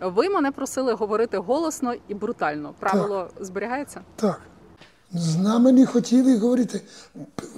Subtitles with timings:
[0.00, 2.74] Ви мене просили говорити голосно і брутально.
[2.78, 4.00] Правило зберігається?
[4.16, 4.40] Так.
[5.12, 6.80] З нами не хотіли говорити.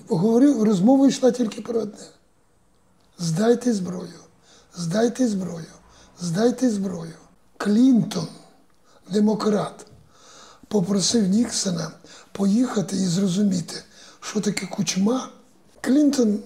[0.08, 2.05] Говорив, розмова йшла тільки про одне.
[3.19, 4.19] Здайте зброю,
[4.77, 5.67] здайте зброю,
[6.21, 7.13] здайте зброю.
[7.57, 8.29] Клінтон,
[9.11, 9.86] демократ,
[10.68, 11.91] попросив Ніксона
[12.32, 13.75] поїхати і зрозуміти,
[14.20, 15.29] що таке кучма.
[15.80, 16.39] Клінтон,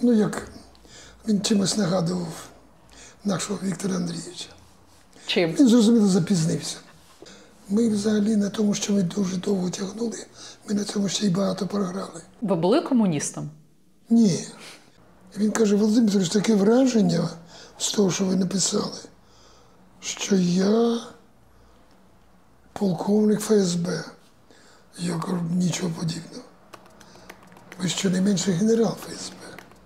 [0.00, 0.48] ну як
[1.28, 2.48] він чимось нагадував
[3.24, 4.48] нашого Віктора Андрійовича.
[5.26, 5.52] Чим?
[5.52, 6.76] Він зрозуміло запізнився.
[7.68, 10.26] Ми взагалі на тому, що ми дуже довго тягнули,
[10.68, 12.20] ми на цьому ще й багато програли.
[12.40, 13.50] Ви були комуністом?
[14.10, 14.44] Ні.
[15.38, 17.28] Він каже, Володимир, Петрович, таке враження
[17.78, 18.98] з того, що ви написали,
[20.00, 20.98] що я
[22.72, 24.04] полковник ФСБ.
[24.98, 26.44] Я кажу, нічого подібного.
[27.82, 29.34] Ви щонайменше генерал ФСБ.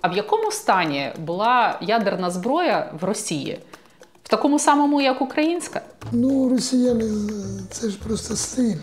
[0.01, 3.61] А в якому стані була ядерна зброя в Росії?
[4.27, 5.81] В такому самому, як українська?
[6.13, 7.05] Ну, росіяни
[7.71, 8.77] це ж просто стиль.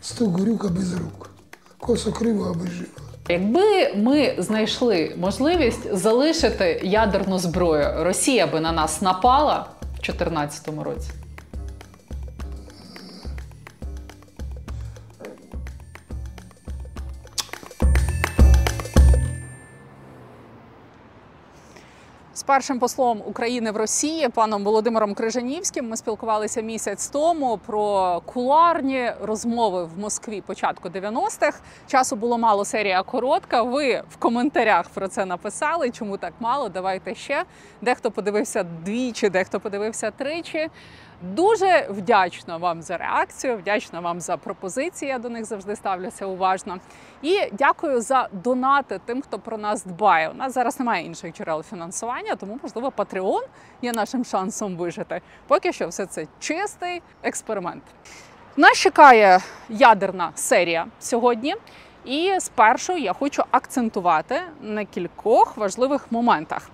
[0.00, 1.30] Сто горюка без рук.
[1.78, 2.90] Косо криво, аби живо.
[3.28, 11.10] Якби ми знайшли можливість залишити ядерну зброю, Росія би на нас напала в 2014 році.
[22.46, 29.84] Першим послом України в Росії, паном Володимиром Крижанівським, ми спілкувалися місяць тому про кулуарні розмови
[29.84, 31.60] в Москві початку 90-х.
[31.86, 33.62] Часу було мало, серія коротка.
[33.62, 35.90] Ви в коментарях про це написали.
[35.90, 36.68] Чому так мало?
[36.68, 37.44] Давайте ще.
[37.82, 40.68] Дехто подивився двічі, дехто подивився тричі.
[41.32, 45.08] Дуже вдячна вам за реакцію, вдячна вам за пропозиції.
[45.08, 46.78] Я до них завжди ставлюся уважно.
[47.22, 50.28] І дякую за донати тим, хто про нас дбає.
[50.28, 53.40] У нас зараз немає інших джерел фінансування, тому можливо Patreon
[53.82, 55.20] є нашим шансом вижити.
[55.46, 57.82] Поки що все це чистий експеримент.
[58.56, 61.54] Нас чекає ядерна серія сьогодні.
[62.04, 66.70] І спершу я хочу акцентувати на кількох важливих моментах.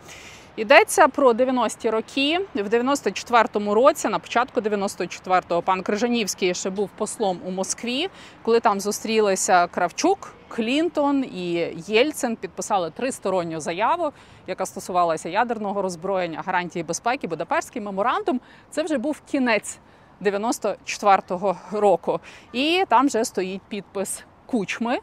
[0.57, 2.41] Йдеться про 90-ті роки.
[2.55, 8.09] В 94-му році, на початку 94-го, пан Крижанівський ще був послом у Москві,
[8.43, 11.53] коли там зустрілися Кравчук, Клінтон і
[11.87, 14.13] Єльцин, підписали тристоронню заяву,
[14.47, 18.41] яка стосувалася ядерного роззброєння, гарантії безпеки, Будапештський меморандум.
[18.71, 19.79] Це вже був кінець
[20.23, 22.21] 94-го року.
[22.53, 24.99] І там вже стоїть підпис Кучми.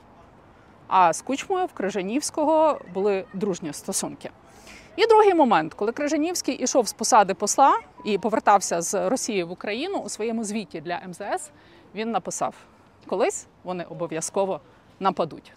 [0.88, 4.30] А з Кучмою в Крижанівського були дружні стосунки.
[4.98, 9.98] І другий момент, коли Крижанівський ішов з посади посла і повертався з Росії в Україну
[9.98, 11.52] у своєму звіті для МЗС,
[11.96, 12.56] він написав:
[13.08, 14.62] колись вони обов'язково
[15.00, 15.54] нападуть.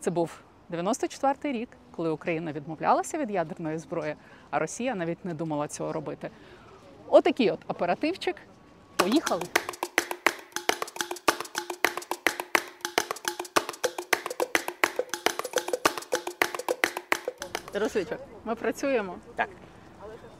[0.00, 0.30] Це був
[0.70, 4.14] 94-й рік, коли Україна відмовлялася від ядерної зброї,
[4.50, 6.30] а Росія навіть не думала цього робити.
[7.08, 8.36] Отакий от оперативчик.
[8.96, 9.42] Поїхали.
[17.74, 19.14] Яросличок, ми працюємо.
[19.36, 19.48] Так.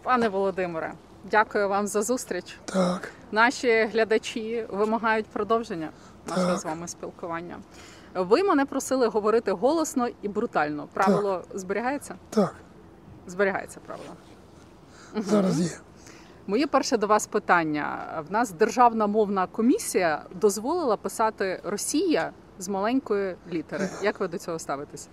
[0.02, 0.92] Пане Володимире,
[1.30, 2.58] дякую вам за зустріч.
[2.64, 3.10] Так.
[3.32, 5.88] Наші глядачі вимагають продовження
[6.28, 6.58] нашого Так.
[6.58, 7.58] з вами спілкування.
[8.14, 10.88] Ви мене просили говорити голосно і брутально.
[10.92, 12.14] Правило зберігається?
[12.30, 12.54] Так,
[13.26, 14.10] Зберігається правило.
[15.16, 15.70] зараз є.
[16.46, 18.06] Моє перше до вас питання.
[18.28, 23.88] В нас державна мовна комісія дозволила писати Росія з маленької літери.
[24.02, 25.08] Як ви до цього ставитесь?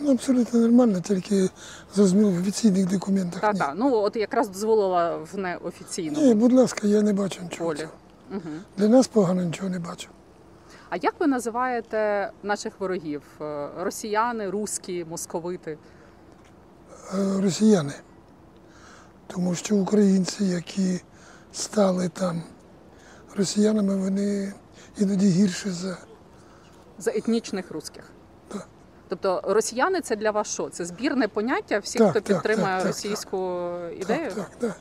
[0.00, 1.48] Ну, абсолютно нормально, тільки
[1.94, 3.40] зрозуміло в офіційних документах.
[3.40, 3.58] Та ні.
[3.58, 7.68] та ну от якраз дозволила в неофіційному Ні, будь ласка, я не бачу нічого.
[7.70, 7.78] полі.
[7.78, 7.90] цього.
[8.30, 8.40] Угу.
[8.76, 10.08] Для нас погано нічого не бачу.
[10.90, 13.22] А як ви називаєте наших ворогів?
[13.40, 15.78] Е, Росіяни, русські, московити?
[17.14, 17.92] Е, Росіяни.
[19.26, 21.00] Тому що українці, які
[21.52, 22.42] стали там
[23.36, 24.52] росіянами, вони
[24.98, 25.96] іноді гірше за.
[26.98, 28.04] За етнічних русських?
[29.08, 29.18] Так.
[29.22, 30.68] Тобто росіяни це для вас що?
[30.68, 34.32] Це збірне поняття всіх, Так, хто так, підтримує так, так, російську ідею?
[34.34, 34.76] Так, так, так.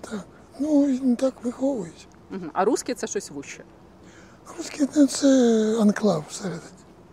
[0.00, 0.20] так.
[0.58, 2.08] Ну, так виховують.
[2.30, 2.50] Мгм.
[2.52, 3.64] А русські це щось вуще.
[4.56, 5.28] Русські це
[5.80, 6.62] анклав всередині.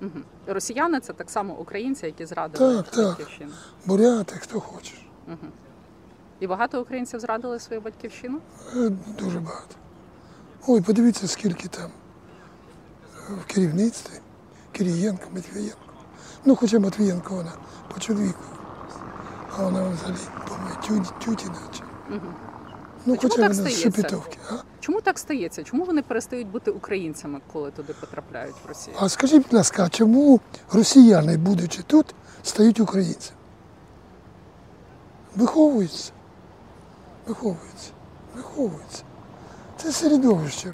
[0.01, 0.23] Мгм.
[0.47, 3.27] Росіяни це так само українці, які зрадили Так, так.
[3.85, 5.05] Буряти, хто хочеш.
[6.39, 8.39] І багато українців зрадили свою батьківщину?
[8.75, 8.89] Е,
[9.19, 9.75] Дуже багато.
[10.67, 11.91] Ой, подивіться, скільки там
[13.29, 14.13] е, в керівництві.
[14.71, 15.86] Кирієнко, Матвієнко.
[16.45, 17.51] Ну, хоча Матвієнко вона
[17.93, 18.43] по чоловіку.
[19.57, 20.17] А вона взагалі,
[20.47, 21.83] по-моєму, тюті, тюті наче.
[23.05, 23.81] Ну, А хоча вона з?
[23.81, 24.37] Шепетовки.
[24.51, 24.53] А?
[24.79, 25.63] Чому так стається?
[25.63, 28.95] Чому вони перестають бути українцями, коли туди потрапляють в Росію?
[28.99, 30.39] а скажіть, будь ласка, а чому
[30.71, 33.37] росіяни, будучи тут, стають українцями?
[35.35, 36.11] Виховуються.
[37.27, 37.91] Виховуються.
[38.35, 39.03] виховуються.
[39.77, 40.71] Це середовище.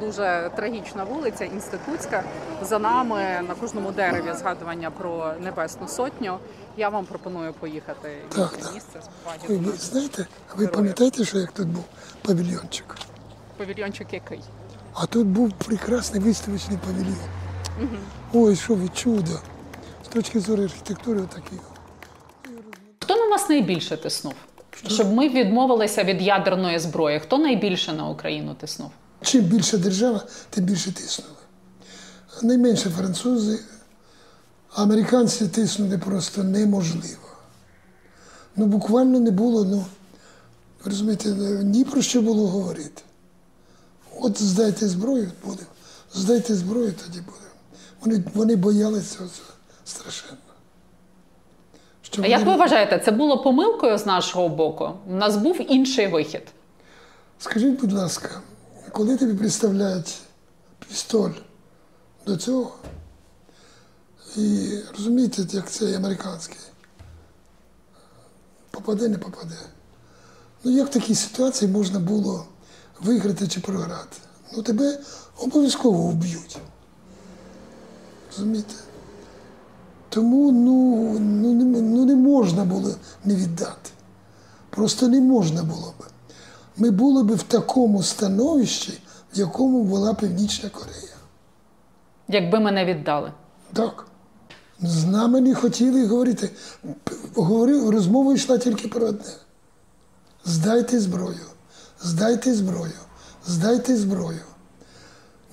[0.00, 2.22] Дуже трагічна вулиця, інститутська.
[2.62, 6.38] За нами на кожному дереві згадування про Небесну Сотню.
[6.76, 8.74] Я вам пропоную поїхати в Так, інше так.
[8.74, 9.00] місце
[9.44, 11.84] з Ви, ви знаєте, а ви пам'ятаєте, що як тут був
[12.22, 12.96] павільйончик?
[13.56, 14.40] Павільйончик який?
[14.94, 17.16] А тут був прекрасний виставочний павільйон.
[18.32, 19.30] Ой, що ви чудо.
[20.04, 21.58] З точки зору архітектури такий.
[22.98, 24.34] Хто на вас найбільше тиснув?
[24.88, 27.20] Щоб ми відмовилися від ядерної зброї.
[27.20, 28.90] Хто найбільше на Україну тиснув?
[29.24, 31.30] Чим більша держава, тим більше тиснули.
[32.42, 33.60] Найменше французи,
[34.74, 37.28] а американці тиснули просто неможливо.
[38.56, 39.84] Ну, буквально не було, ну,
[40.84, 41.28] розумієте,
[41.64, 43.02] ні про що було говорити.
[44.20, 45.62] От здайте зброю, буде.
[46.14, 47.38] Здайте зброю, тоді буде.
[48.00, 49.28] Вони, вони боялися цього
[49.84, 50.38] страшенно.
[52.02, 54.90] Що А як ви вважаєте, це було помилкою з нашого боку?
[55.10, 56.42] У нас був інший вихід.
[57.38, 58.40] Скажіть, будь ласка,
[58.94, 60.18] коли тобі представляють
[60.88, 61.30] пістоль
[62.26, 62.72] до цього,
[64.36, 66.58] і розумієте, як цей американський,
[68.70, 69.58] попаде, не попаде.
[70.64, 72.46] Ну як в такій ситуації можна було
[73.00, 74.16] виграти чи програти?
[74.56, 75.00] Ну тебе
[75.38, 76.58] обов'язково вб'ють.
[78.30, 78.74] Розумієте?
[80.08, 82.94] Тому ну, ну, не, ну не можна було
[83.24, 83.90] не віддати.
[84.70, 86.06] Просто не можна було би.
[86.76, 88.98] Ми були б в такому становищі,
[89.34, 91.14] в якому була Північна Корея.
[92.28, 93.32] Якби мене віддали.
[93.72, 94.06] Так.
[94.80, 96.50] З нами не хотіли говорити.
[97.34, 99.30] Говорив, розмова йшла тільки про одне.
[100.44, 101.46] Здайте зброю,
[102.02, 102.92] здайте зброю,
[103.46, 104.40] здайте зброю.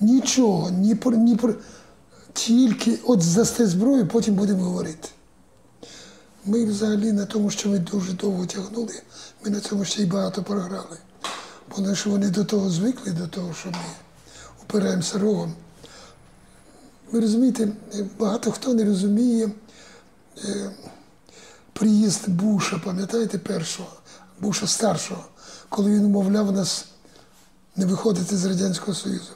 [0.00, 1.54] Нічого, ні про, ні про.
[2.32, 5.08] Тільки от здасте зброю, потім будемо говорити.
[6.44, 9.02] Ми взагалі на тому, що ми дуже довго тягнули,
[9.44, 10.96] ми на цьому ще й багато програли.
[11.76, 13.76] Тому що вони до того звикли, до того, що ми
[14.62, 15.54] упираємося рогом.
[17.12, 17.68] Ви розумієте,
[18.18, 19.50] багато хто не розуміє
[20.44, 20.70] е,
[21.72, 23.88] приїзд Буша, пам'ятаєте першого,
[24.40, 25.24] Буша старшого,
[25.68, 26.84] коли він умовляв нас
[27.76, 29.32] не виходити з Радянського Союзу.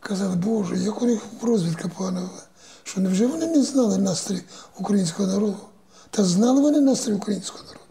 [0.00, 2.28] Казали, Боже, як у них розвідка погана.
[2.84, 4.42] Що невже вони не знали настрій
[4.78, 5.56] українського народу?
[6.10, 7.81] Та знали вони настрій українського народу.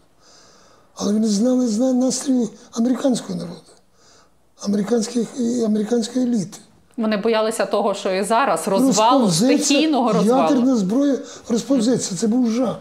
[1.02, 3.60] Але вони знали зна- настрій американського народу,
[4.60, 5.28] американських,
[5.66, 6.58] американської еліти.
[6.96, 10.42] Вони боялися того, що і зараз розвалу, Розповзеться, стихійного розвалу.
[10.42, 11.18] Ядерна зброя
[11.48, 12.16] розповзеться.
[12.16, 12.76] Це був жах.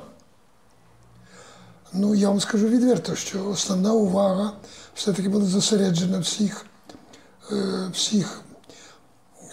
[1.94, 4.52] Ну, я вам скажу відверто, що основна увага
[4.96, 6.66] все-таки була зосереджена всіх,
[7.52, 8.42] е, всіх
[9.42, 9.46] е,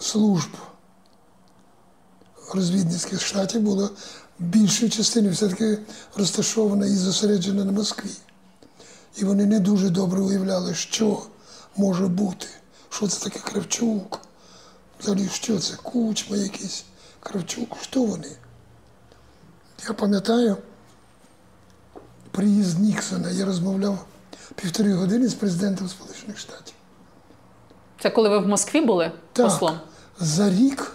[0.00, 0.50] служб
[2.54, 3.88] розвідницьких штатів була
[4.38, 5.78] більшою частиною все-таки
[6.16, 8.10] розташована і зосереджена на Москві.
[9.16, 11.22] І вони не дуже добре уявляли, що
[11.76, 12.46] може бути,
[12.90, 14.20] що це таке Кравчук,
[15.00, 16.84] взагалі, що це, кучма якийсь,
[17.20, 18.28] Кравчук, хто вони?
[19.88, 20.56] Я пам'ятаю
[22.30, 24.06] приїзд Ніксона, я розмовляв
[24.54, 26.74] півтори години з президентом Сполучених Штатів.
[28.00, 29.80] Це коли ви в Москві були Так, послом?
[30.20, 30.92] за рік,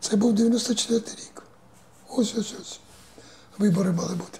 [0.00, 1.41] це був 94 рік.
[2.16, 2.80] Ось ось ось.
[3.58, 4.38] Вибори мали бути.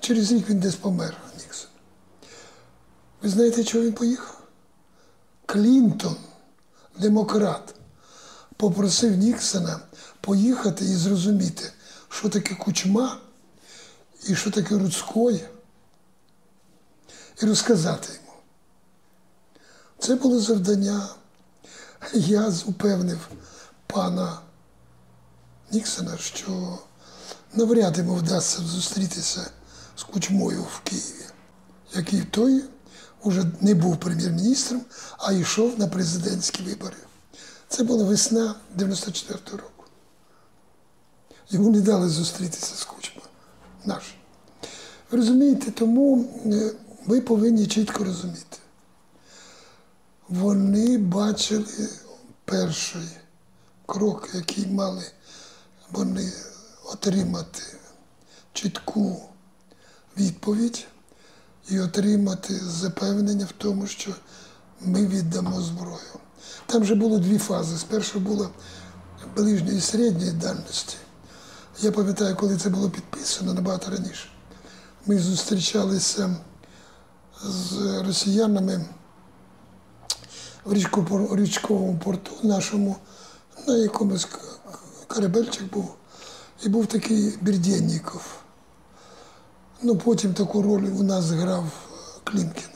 [0.00, 1.68] Через рік він десь помер, Ніксон.
[3.22, 4.42] Ви знаєте, чого він поїхав?
[5.46, 6.16] Клінтон,
[6.98, 7.74] демократ,
[8.56, 9.80] попросив Ніксона
[10.20, 11.72] поїхати і зрозуміти,
[12.08, 13.20] що таке кучма
[14.28, 15.44] і що таке Руцькой,
[17.42, 18.38] і розказати йому.
[19.98, 21.08] Це було завдання.
[22.12, 23.28] Я упевнив
[23.86, 24.38] пана
[25.72, 26.78] Ніксона, що
[27.54, 29.50] навряд йому вдасться зустрітися
[29.96, 31.24] з кучмою в Києві,
[31.94, 32.64] який той
[33.22, 34.82] уже не був прем'єр-міністром,
[35.18, 36.96] а йшов на президентські вибори.
[37.68, 39.84] Це була весна 94-го року.
[41.50, 43.28] Йому не дали зустрітися з кучмою.
[43.84, 44.14] Наш.
[45.10, 46.70] Розумієте, тому е,
[47.06, 48.58] ви повинні чітко розуміти
[50.28, 51.88] вони бачили
[52.44, 53.08] перший
[53.86, 55.04] крок, який мали
[55.92, 56.32] вони
[56.84, 57.62] отримати
[58.52, 59.22] чітку
[60.16, 60.86] відповідь
[61.68, 64.10] і отримати запевнення в тому, що
[64.80, 66.18] ми віддамо зброю.
[66.66, 67.78] Там вже було дві фази.
[67.78, 68.50] Спершу була
[69.36, 70.96] ближньої і середньої дальності.
[71.80, 74.28] Я пам'ятаю, коли це було підписано набагато раніше.
[75.06, 76.36] Ми зустрічалися
[77.44, 78.84] з росіянами
[80.64, 80.72] в
[81.36, 82.96] річковому порту нашому,
[83.68, 84.28] на якомусь
[85.16, 85.94] корабельчик був.
[86.62, 88.22] І був такий Бердєнніков.
[89.82, 91.64] Ну, потім таку роль у нас грав
[92.24, 92.68] Клімкін.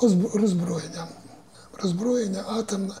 [0.00, 1.08] Озб- Роззброєння.
[1.82, 2.94] Роззброєння, атомне.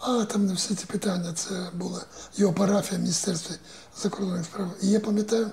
[0.00, 2.00] Атомне, всі ці питання, це була
[2.36, 3.54] його парафія в Міністерстві
[4.02, 4.68] закордонних справ.
[4.82, 5.50] І я пам'ятаю,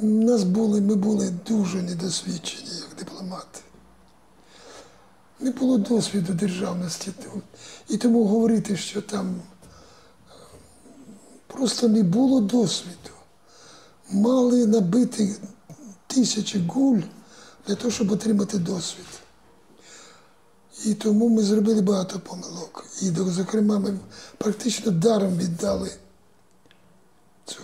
[0.00, 3.60] нас були, ми були дуже недосвідчені як дипломати.
[5.40, 7.12] Не було досвіду державності.
[7.88, 9.57] І тому говорити, що там е,
[11.48, 13.10] просто не було досвіду.
[14.10, 15.36] Мали набити
[16.06, 17.00] тисячі гуль
[17.66, 19.06] для того, щоб отримати досвід.
[20.84, 22.84] І тому ми зробили багато помилок.
[23.02, 23.98] І, зокрема, ми
[24.38, 25.90] практично даром віддали
[27.44, 27.60] цю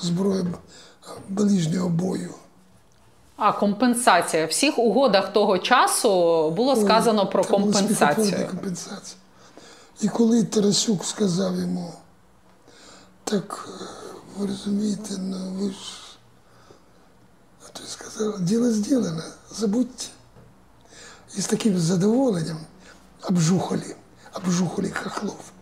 [0.00, 0.54] зброю
[1.28, 2.34] ближнього бою.
[3.36, 4.46] А компенсація.
[4.46, 6.10] В всіх угодах того часу
[6.50, 8.48] було сказано про компенсацію.
[8.50, 9.16] компенсація.
[10.00, 11.92] І коли Тарасюк сказав йому,
[13.30, 13.84] так е,
[14.36, 15.76] ви розумієте, ну ви ж.
[17.66, 20.04] А той сказав, діло зроблено, забудьте.
[21.36, 22.58] І з таким задоволенням
[23.28, 23.96] обжухали,
[24.34, 25.52] обжухали хохлов.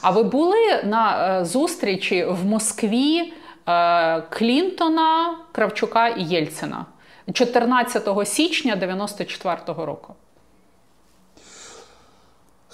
[0.00, 3.32] А ви були на е, зустрічі в Москві
[3.68, 6.86] е, Клінтона, Кравчука і Єльцина
[7.32, 10.14] 14 січня 94-го року?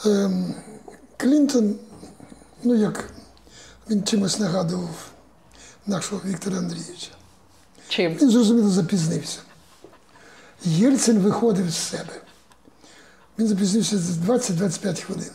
[0.06, 0.54] Ем,
[1.16, 1.74] Клінтон,
[2.62, 3.10] ну як
[3.90, 5.10] він чимось нагадував
[5.86, 7.10] нашого Віктора Андрійовича.
[7.88, 8.14] Чим?
[8.14, 9.38] Він зрозуміло запізнився.
[10.64, 12.22] Єльцин виходив з себе.
[13.38, 15.30] Він запізнився з 20-25 хвилин.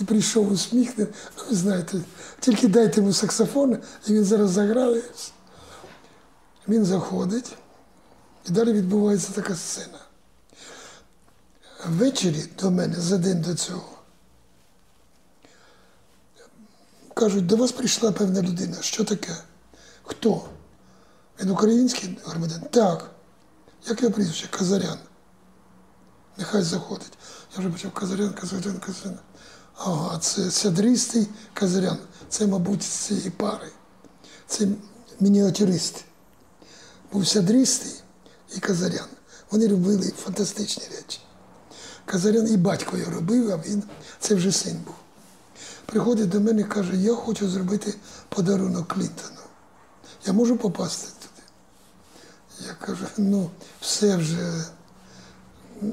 [0.00, 1.12] І прийшов усміхнений.
[1.38, 2.00] Ну, ви знаєте,
[2.40, 5.02] тільки дайте йому саксофон, і він зараз заграє.
[6.68, 7.52] Він заходить,
[8.48, 9.98] і далі відбувається така сцена.
[11.86, 13.93] Ввечері до мене за день до цього.
[17.14, 18.76] Кажуть, до вас прийшла певна людина.
[18.80, 19.36] Що таке?
[20.02, 20.48] Хто?
[21.40, 22.68] Він український громадянин?
[22.70, 23.10] Так.
[23.86, 24.48] Як його прізвище?
[24.50, 24.98] Казарян.
[26.36, 27.12] Нехай заходить.
[27.56, 29.18] Я вже почав Казарян, Казарян, Казарян.
[29.76, 31.98] Ага, це сядристий Казарян.
[32.28, 33.68] Це, мабуть, з цієї пари.
[34.46, 34.68] Це
[35.20, 36.04] мініатюрист.
[37.12, 37.92] Був сядристий
[38.56, 39.08] і Казарян.
[39.50, 41.20] Вони робили фантастичні речі.
[42.04, 43.82] Казарян і батько його робив, а він
[44.20, 44.94] це вже син був.
[45.86, 47.94] Приходить до мене і каже, я хочу зробити
[48.28, 49.40] подарунок Клінтону.
[50.26, 51.42] Я можу попасти туди?
[52.68, 53.50] Я кажу, ну,
[53.80, 54.64] все вже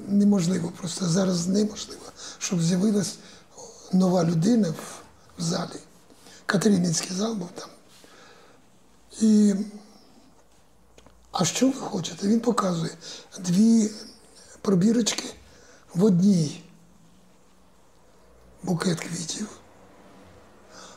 [0.08, 2.02] неможливо, просто зараз неможливо,
[2.38, 3.16] щоб з'явилась
[3.94, 5.02] нова людина в,
[5.38, 5.80] в залі.
[6.46, 7.70] Катерининський зал був там.
[9.22, 9.56] І
[11.32, 12.28] а що ви хочете?
[12.28, 12.92] Він показує
[13.40, 13.92] дві
[14.62, 15.34] пробірочки
[15.94, 16.64] в одній
[18.64, 19.50] букет квітів,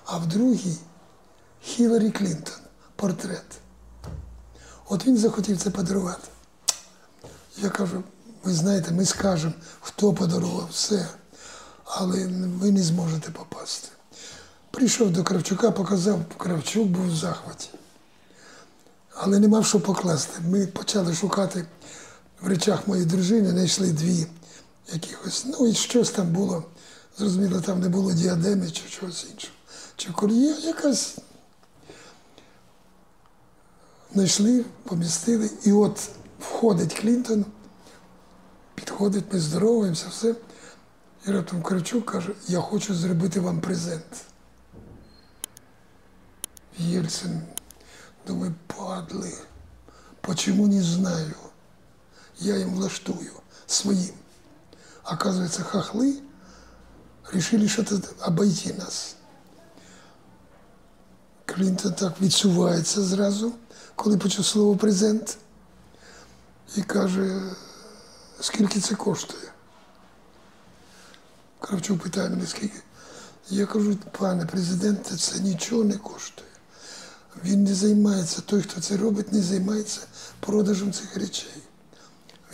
[0.04, 0.76] а в другій
[1.62, 2.54] Хіларі Клінтон
[2.96, 3.44] портрет.
[4.88, 6.28] От він захотів це подарувати.
[7.58, 8.02] Я кажу,
[8.44, 11.08] ви знаєте, ми скажемо, хто подарував все,
[11.84, 12.26] але
[12.61, 13.88] ви не зможете попасти.
[14.70, 17.68] Прийшов до Кравчука, показав, Кравчук був в захваті.
[19.14, 20.40] Але не мав що покласти.
[20.49, 21.66] Ми почали шукати
[22.40, 24.26] в речах моєї дружини, знайшли дві
[24.92, 25.46] якихось.
[25.46, 26.64] Ну і щось там було.
[27.18, 29.54] Зрозуміло, там не було діадеми чи чогось іншого.
[29.96, 31.18] Чи кольє, якась.
[34.12, 36.10] Знайшли, помістили, і от
[36.40, 37.44] входить Клінтон,
[38.74, 40.34] підходить, ми здороваємося, все.
[41.26, 44.24] І раптом Кравчук каже, я хочу зробити вам презент.
[46.78, 47.42] Єльцин,
[48.26, 49.32] думаю, падли,
[50.20, 51.34] почему не знаю.
[52.38, 53.32] Я им влаштую
[53.66, 54.14] своим.
[55.04, 56.20] Оказывается, хохлы
[57.32, 59.16] решили что-то обойти нас.
[61.54, 63.52] Клінтон так відсувається зразу,
[63.94, 65.37] коли почув слово презент,
[66.76, 67.42] і каже,
[68.40, 69.52] скільки це коштує.
[71.61, 72.82] Кравчук питає мене, скільки.
[73.50, 76.49] Я кажу, пане президенте, це нічого не коштує.
[77.44, 80.00] Він не займається, той, хто це робить, не займається
[80.40, 81.62] продажем цих речей.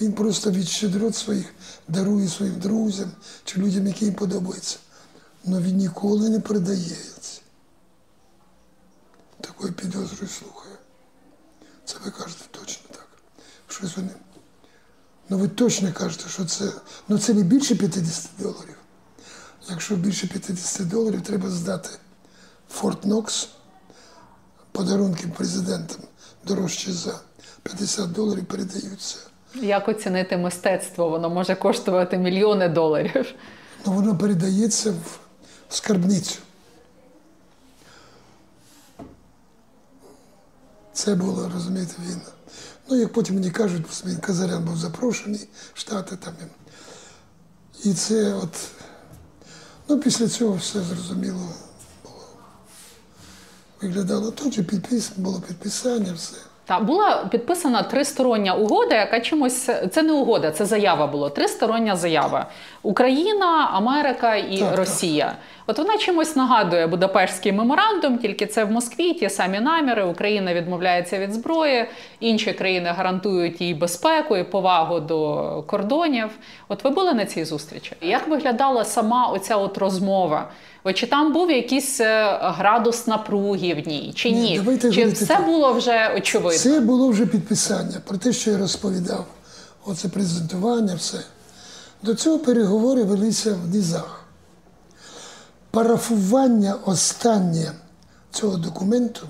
[0.01, 1.47] Він просто від щедрот своїх
[1.89, 3.11] дарує своїм друзям
[3.45, 4.79] чи людям, які їм подобаються.
[5.47, 7.20] Але він ніколи не продається.
[9.61, 10.75] Такою підозрою слухаю.
[11.85, 13.09] Це ви кажете точно так.
[13.69, 14.09] Щось вони.
[15.29, 16.65] Ну ви точно кажете, що це.
[17.09, 18.77] Ну це не більше 50 доларів.
[19.71, 21.89] Якщо більше 50 доларів, треба здати
[22.71, 23.49] Форт Нокс
[24.73, 26.01] подарунки президентам
[26.45, 27.21] дорожче за
[27.63, 29.17] 50 доларів передаються.
[29.55, 31.09] Як оцінити мистецтво?
[31.09, 33.27] Воно може коштувати мільйони доларів.
[33.87, 35.19] Ну, воно передається в
[35.75, 36.39] скарбницю.
[41.01, 42.21] Це було, розумієте, війна.
[42.89, 46.35] Ну, як потім мені кажуть, він Казарян був запрошений в Штати там.
[47.85, 48.69] І це от,
[49.89, 51.49] ну, після цього все зрозуміло
[52.05, 52.25] було.
[53.83, 56.37] Виглядало тут же підпис, було підписання, все.
[56.71, 61.31] Та була підписана тристороння угода, яка чимось це не угода, це заява була.
[61.31, 62.47] Тристороння заява:
[62.83, 64.79] Україна, Америка і Так, так.
[64.79, 65.33] Росія.
[65.67, 70.05] От вона чимось нагадує Будапештський меморандум, тільки це в Москві, ті самі наміри.
[70.05, 71.87] Україна відмовляється від зброї,
[72.21, 76.29] інші країни гарантують їй безпеку і повагу до кордонів.
[76.69, 77.93] От ви були на цій зустрічі?
[78.01, 80.49] Як виглядала сама оця от розмова?
[80.85, 84.57] От чи там був якийсь е, градус напруги в ній, чи Ні, ні?
[84.59, 85.47] давайте чи все так.
[85.47, 86.59] було вже очевидно?
[86.63, 89.27] Це було вже підписання про те, що я розповідав.
[89.85, 91.21] Оце презентування, все.
[92.03, 94.25] До цього переговори велися в низах.
[95.71, 97.73] Парафування останнє
[98.31, 99.27] цього документу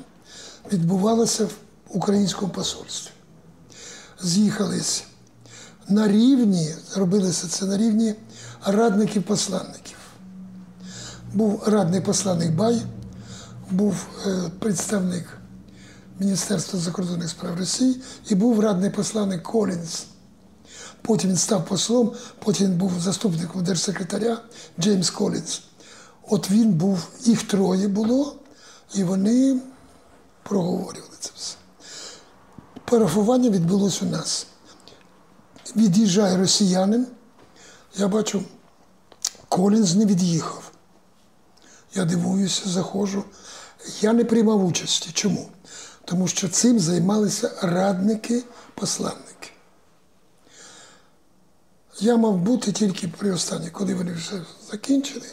[0.72, 1.50] відбувалося в
[1.88, 3.10] українському посольстві.
[4.22, 5.04] З'їхались
[5.88, 8.14] на рівні, робилося це на рівні
[8.64, 9.96] радників-посланників.
[11.34, 12.82] Був радник посланник Бай,
[13.70, 15.39] був е, представник
[16.20, 20.06] Міністерства закордонних справ Росії і був радний посланник Колінс.
[21.02, 24.40] Потім він став послом, потім він був заступником держсекретаря
[24.80, 25.62] Джеймс Колінс.
[26.28, 28.36] От він був, їх троє було,
[28.94, 29.60] і вони
[30.42, 31.56] проговорювали це все.
[32.84, 34.46] Парафування відбулося у нас.
[35.76, 37.06] Від'їжджає росіянин,
[37.96, 38.42] я бачу,
[39.48, 40.72] Колінз не від'їхав.
[41.94, 43.24] Я дивуюся, заходжу.
[44.00, 45.10] Я не приймав участі.
[45.12, 45.48] Чому?
[46.10, 49.50] Тому що цим займалися радники-посланники.
[52.00, 55.26] Я мав бути тільки при останній, коли вони вже закінчили.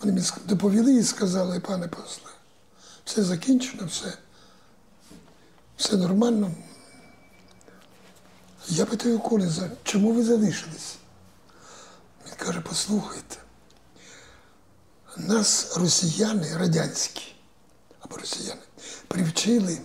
[0.00, 2.30] Вони мені доповіли і сказали, пане после,
[3.04, 4.18] все закінчено, все,
[5.76, 6.50] все нормально.
[8.68, 10.96] Я питаю Колінза, чому ви залишились?
[12.26, 13.36] Він каже, послухайте,
[15.16, 17.34] нас росіяни радянські
[18.00, 18.60] або росіяни
[19.08, 19.78] привчили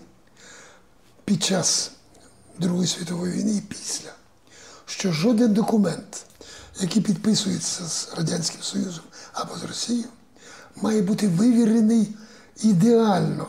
[1.25, 1.91] під час
[2.59, 4.09] Другої світової війни і після,
[4.85, 6.25] що жоден документ,
[6.79, 9.03] який підписується з Радянським Союзом
[9.33, 10.07] або з Росією,
[10.75, 12.15] має бути вивірений
[12.63, 13.47] ідеально.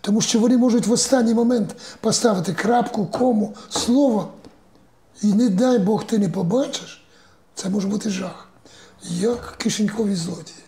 [0.00, 4.32] Тому що вони можуть в останній момент поставити крапку, кому, слово,
[5.22, 7.04] і не дай Бог ти не побачиш,
[7.54, 8.48] це може бути жах,
[9.02, 10.59] як кишенькові злодії.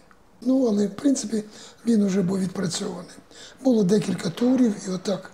[0.46, 1.44] Ну, але в принципі
[1.86, 3.16] він вже був відпрацьований.
[3.64, 5.30] Було декілька турів, і отак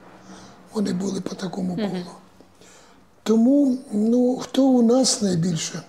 [0.72, 2.04] вони були по такому колу.
[3.22, 5.82] Тому ну, хто у нас найбільше?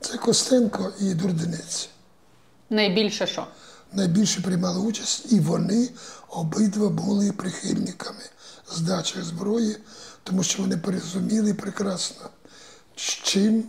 [0.00, 1.88] Це Костенко і Дурденець.
[2.70, 3.46] Найбільше що?
[3.92, 5.88] Найбільше приймали участь, і вони
[6.28, 8.22] обидва були прихильниками
[8.72, 9.76] здачі зброї,
[10.22, 12.30] тому що вони порозуміли прекрасно,
[12.96, 13.64] чим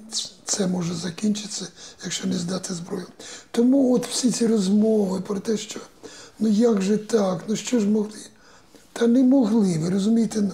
[0.46, 1.68] це може закінчитися,
[2.04, 3.08] якщо не здати зброю.
[3.52, 5.80] Тому от всі ці розмови про те, що
[6.40, 8.20] ну як же так, ну що ж могли?
[8.94, 10.52] Та не могли, ви розумієте, ну,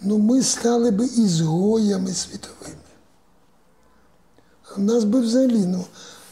[0.00, 2.76] ну ми стали би ізгоями світовими.
[4.76, 5.84] Нас би взагалі, ну,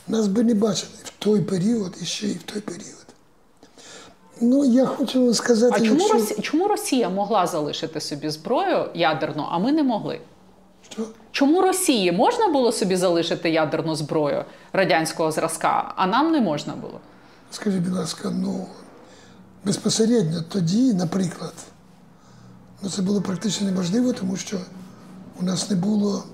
[0.08, 3.06] нас би не бачили в той період і ще й в той період.
[4.40, 6.14] Ну, я хочу вам сказати, А чому, якщо...
[6.14, 10.20] Росія, чому Росія могла залишити собі зброю ядерну, а ми не могли?
[11.32, 17.00] Чому Росії можна було собі залишити ядерну зброю радянського зразка, а нам не можна було?
[17.50, 18.66] Скажіть, будь ласка, ну
[19.64, 21.54] безпосередньо тоді, наприклад,
[22.82, 24.56] ну це було практично неможливо, тому що
[25.40, 26.24] у нас не було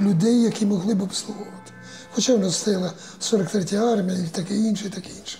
[0.00, 1.72] людей, які могли б обслуговувати.
[2.14, 5.38] Хоча у нас стояла 43-я армія і таке інше, і таке інше.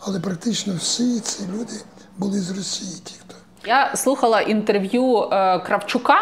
[0.00, 1.74] Але практично всі ці люди
[2.18, 3.34] були з Росії, ті, хто.
[3.66, 6.18] Я слухала інтерв'ю е, Кравчука,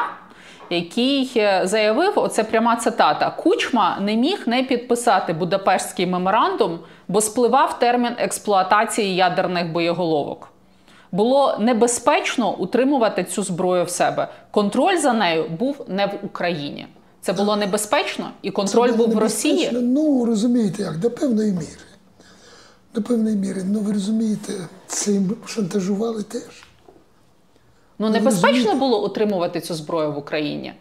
[0.70, 6.78] який е, заявив: оце пряма цитата: Кучма не міг не підписати Будапештський меморандум,
[7.09, 10.48] бо спливав термін експлуатації ядерних боєголовок.
[11.12, 14.28] Було небезпечно утримувати цю зброю в себе.
[14.50, 16.87] Контроль за нею був не в Україні.
[17.20, 19.70] Це було небезпечно, і контроль був в Росії.
[19.72, 21.66] Ну, розумієте як, до певної міри.
[22.94, 23.62] До певної міри.
[23.64, 24.52] Ну, ви розумієте,
[24.87, 26.67] цим шантажували теж.
[27.98, 30.74] Ну, небезпечно було утримувати цю зброю в Україні.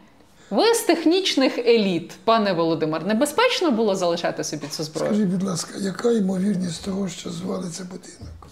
[0.50, 5.12] Ви з технічних еліт, пане Володимир, небезпечно було залишати собі цю зброю?
[5.12, 8.48] Скажіть, будь ласка, яка ймовірність того, що звалиться будинок?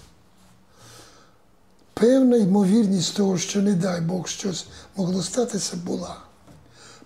[1.93, 6.17] Певна ймовірність того, що, не дай Бог, щось могло статися, була.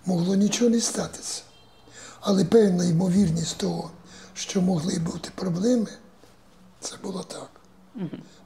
[0.06, 1.42] Могло нічого не статися.
[2.20, 3.90] Але певна ймовірність того,
[4.34, 5.86] що могли бути проблеми,
[6.80, 7.50] це було так.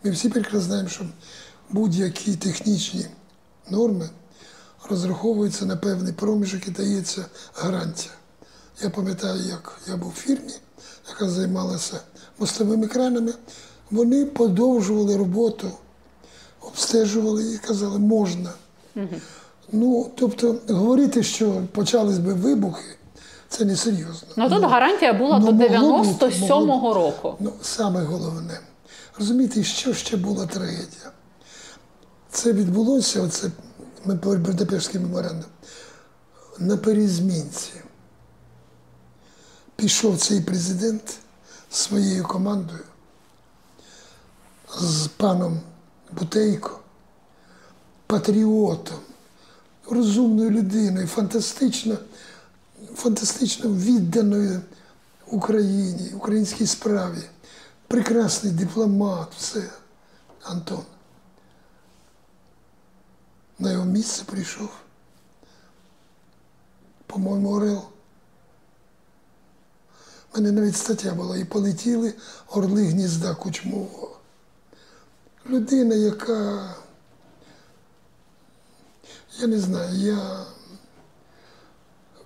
[0.04, 1.04] Ми всі прекрасно знаємо, що
[1.70, 3.06] будь-які технічні
[3.70, 4.08] норми
[4.90, 7.24] розраховуються на певний проміжок і дається
[7.54, 8.14] гарантія.
[8.82, 10.52] Я пам'ятаю, як я був в фірмі,
[11.08, 12.00] яка займалася
[12.38, 13.32] мостовими кранами,
[13.90, 15.70] вони подовжували роботу,
[16.60, 18.52] обстежували і казали, можна.
[19.72, 22.96] Ну, тобто, говорити, що почались би вибухи,
[23.48, 24.28] це не серйозно.
[24.36, 27.36] Ну тут гарантія була ну, до 97-го року.
[27.40, 28.60] Ну, саме головне.
[29.18, 31.10] Розумієте, що ще була трагедія?
[32.34, 33.50] Це відбулося, оце
[34.04, 35.50] Будапештський меморандум,
[36.58, 37.72] на перезмінці.
[39.76, 41.16] Пішов цей президент
[41.70, 42.84] своєю командою,
[44.78, 45.60] з паном
[46.12, 46.80] Бутейко,
[48.06, 48.98] патріотом,
[49.90, 51.98] розумною людиною, фантастично,
[52.94, 54.60] фантастично відданою
[55.26, 57.22] Україні, українській справі.
[57.88, 59.70] Прекрасний дипломат, все.
[60.42, 60.84] Антон.
[63.58, 64.70] На його місце прийшов.
[67.06, 67.84] По-моєму, Орел.
[70.32, 71.36] У мене навіть стаття була.
[71.36, 72.14] І полетіли
[72.48, 74.16] орли гнізда кучмового.
[75.46, 76.74] Людина, яка.
[79.38, 80.46] Я не знаю, я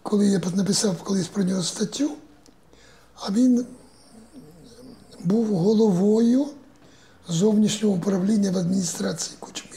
[0.09, 2.11] коли я написав колись про нього статтю,
[3.14, 3.67] а він
[5.21, 6.47] був головою
[7.29, 9.77] зовнішнього управління в адміністрації Кучми.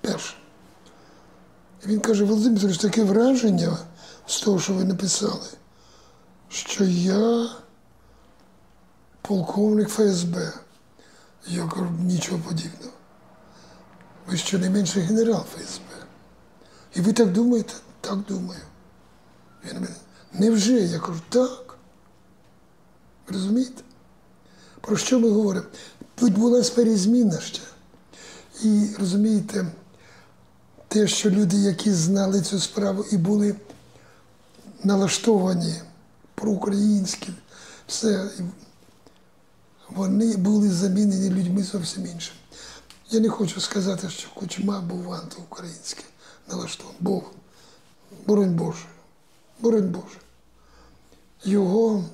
[0.00, 0.39] Перше.
[1.86, 3.78] Він каже, Володимир, Петрович, таке враження
[4.26, 5.46] з того, що ви написали,
[6.48, 7.50] що я
[9.22, 10.52] полковник ФСБ.
[11.46, 12.92] Я кажу, нічого подібного.
[14.26, 15.84] Ви щонайменше генерал ФСБ.
[16.94, 17.74] І ви так думаєте?
[18.00, 18.60] Так думаю.
[19.64, 19.94] Він мене,
[20.32, 20.72] невже?
[20.72, 21.78] Я кажу, так.
[23.28, 23.82] Розумієте?
[24.80, 25.66] Про що ми говоримо?
[26.22, 27.62] Відбулася перезміна ще.
[28.62, 29.66] І розумієте,
[30.90, 33.56] те, що люди, які знали цю справу і були
[34.84, 35.74] налаштовані
[36.34, 37.32] проукраїнські,
[37.86, 38.30] все,
[39.88, 42.38] вони були замінені людьми зовсім іншими.
[43.10, 46.04] Я не хочу сказати, що Кучма був антиукраїнський
[46.48, 46.98] налаштований.
[47.00, 47.22] Бог,
[48.26, 48.84] боронь Боже,
[49.60, 50.18] боронь Боже.
[51.44, 52.04] Його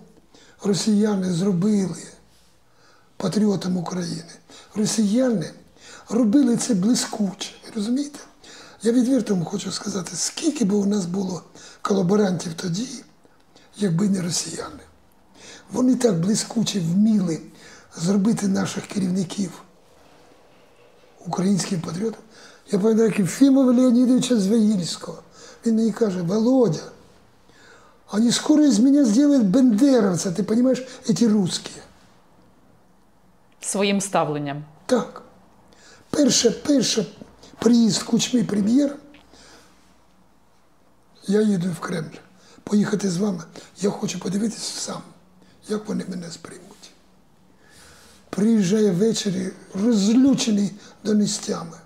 [0.62, 2.02] росіяни зробили
[3.16, 4.32] патріотом України.
[4.74, 5.50] Росіяни
[6.08, 7.50] робили це блискуче.
[7.74, 8.18] Розумієте?
[8.86, 11.42] Я відверто вам хочу сказати, скільки б у нас було
[11.82, 12.88] колаборантів тоді,
[13.76, 14.82] якби не росіяни.
[15.72, 17.40] Вони так блискуче вміли
[17.96, 19.62] зробити наших керівників
[21.26, 22.20] українським патріотом.
[22.70, 25.22] Я пам'ятаю, як Єфімова Леонідовича Звягільського.
[25.66, 26.90] Він мені каже, Володя,
[28.12, 31.82] они скоро из меня сделают бендеровца, ты понимаешь, эти русские.
[33.60, 34.64] Своїм ставленням.
[34.86, 35.22] Так.
[36.10, 37.06] Перше, перше
[37.58, 38.96] приїзд Кучми прем'єр.
[41.26, 42.16] Я їду в Кремль.
[42.64, 43.42] Поїхати з вами.
[43.80, 45.02] Я хочу подивитися сам,
[45.68, 46.90] як вони мене сприймуть.
[48.30, 50.72] Приїжджає ввечері, розлючений
[51.04, 51.76] до нестями.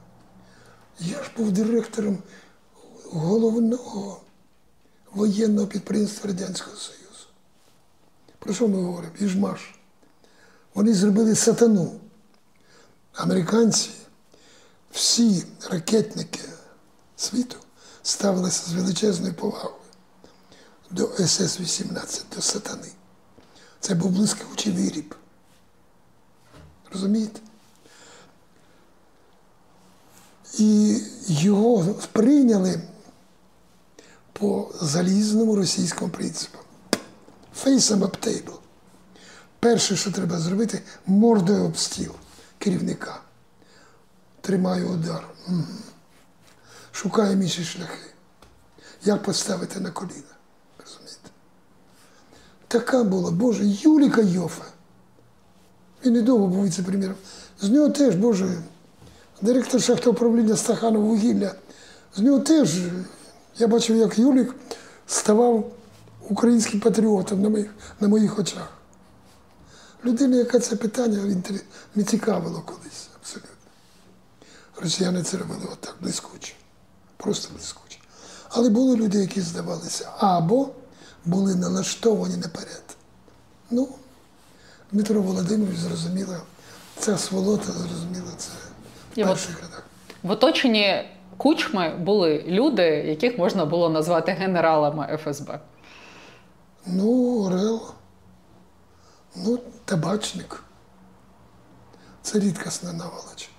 [1.01, 2.19] Я ж був директором
[3.05, 4.21] головного
[5.13, 7.27] воєнного підприємства Радянського Союзу.
[8.39, 9.13] Про що ми говоримо?
[9.21, 9.75] Іжмаш.
[10.75, 12.01] Вони зробили сатану.
[13.15, 13.91] Американці,
[14.91, 16.41] всі ракетники
[17.17, 17.57] світу
[18.03, 19.75] ставилися з величезною повагою
[20.91, 22.89] до СС-18, до сатани.
[23.81, 25.15] Це був блискучий виріб.
[26.93, 27.41] Розумієте?
[30.59, 32.83] І його прийняли
[34.33, 36.59] по залізному російському принципу.
[37.65, 38.59] Face up table.
[39.61, 42.13] Перше, що треба зробити, мордою об стіл
[42.59, 43.21] керівника.
[44.51, 45.29] Тримаю удар.
[45.49, 45.79] Мгм.
[46.93, 48.11] Шукаю інші шляхи.
[49.05, 50.35] Як поставити на коліна.
[50.79, 51.31] Розумієте?
[52.69, 54.65] Така була, Боже, Юліка Йофа.
[56.05, 57.17] Він недовго був віце-прем'єром.
[57.61, 58.63] З нього теж, Боже,
[59.43, 61.55] директор шахтоуправління Стаханов вугілля.
[62.17, 62.79] З нього теж,
[63.59, 64.55] я бачив, як Юлік
[65.07, 65.73] ставав
[66.29, 68.73] українським патріотом на моїх, на моїх очах.
[70.05, 71.63] Людина, яка це питання інтер-
[71.95, 73.60] не цікавило колись, абсолютно.
[74.83, 76.53] Росіяни це робили отак, блискуче.
[77.17, 77.99] Просто блискуче.
[78.49, 80.69] Але були люди, які здавалися, або
[81.25, 82.83] були налаштовані наперед.
[83.71, 83.89] Ну,
[84.93, 86.37] Дмитро Володимирович зрозуміло,
[86.99, 88.49] ця сволота зрозуміла це
[89.13, 89.85] в перших рядах.
[90.23, 95.61] в оточенні кучми були люди, яких можна було назвати генералами ФСБ.
[96.87, 97.83] Ну, Орел,
[99.37, 100.63] ну, табачник.
[102.23, 103.51] Це рідкісна наволоч.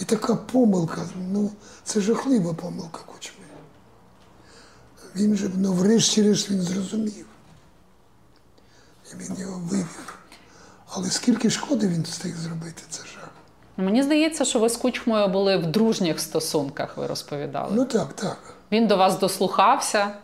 [0.00, 1.00] І така помилка,
[1.32, 1.50] ну,
[1.84, 3.44] це жахлива помилка кучми.
[5.16, 7.26] Він же, ну, врешті-решт він зрозумів.
[9.12, 10.18] І він його вивів.
[10.88, 13.30] Але скільки шкоди він встиг зробити, це жах.
[13.76, 17.72] Мені здається, що ви з кучмою були в дружніх стосунках, ви розповідали.
[17.74, 18.54] Ну так, так.
[18.72, 20.14] Він до вас дослухався.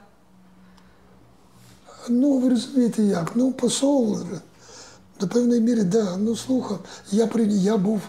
[2.09, 3.33] Ну, ви розумієте як?
[3.35, 4.19] Ну, посол
[5.21, 6.79] до певної міри, да, ну слухав.
[7.11, 8.01] Я при я був,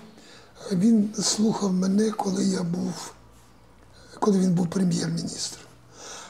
[0.72, 3.14] він слухав мене, коли я був,
[4.20, 5.66] коли він був прем'єр-міністром.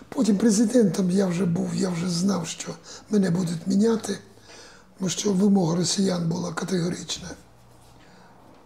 [0.10, 2.71] Потім президентом я вже був, я вже знав, що
[3.10, 4.19] мене будуть міняти,
[4.97, 7.30] тому що вимога росіян була категорична.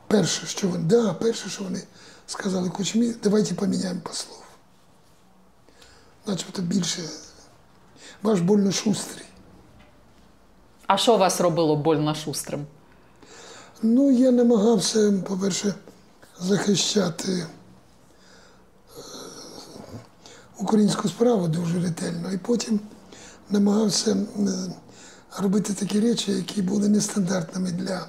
[0.07, 1.83] Перше, що вони, да, перше, що вони
[2.27, 4.43] сказали Кучмі, давайте поміняємо послов.
[6.27, 7.01] Начебто більше
[8.21, 9.25] ваш больно шустрий.
[10.87, 12.65] А що вас робило больно шустрим?
[13.83, 15.73] Ну, я намагався, по-перше,
[16.41, 17.45] захищати е,
[20.59, 22.79] українську справу дуже ретельно, і потім
[23.49, 24.25] намагався е,
[25.37, 28.07] робити такі речі, які були нестандартними для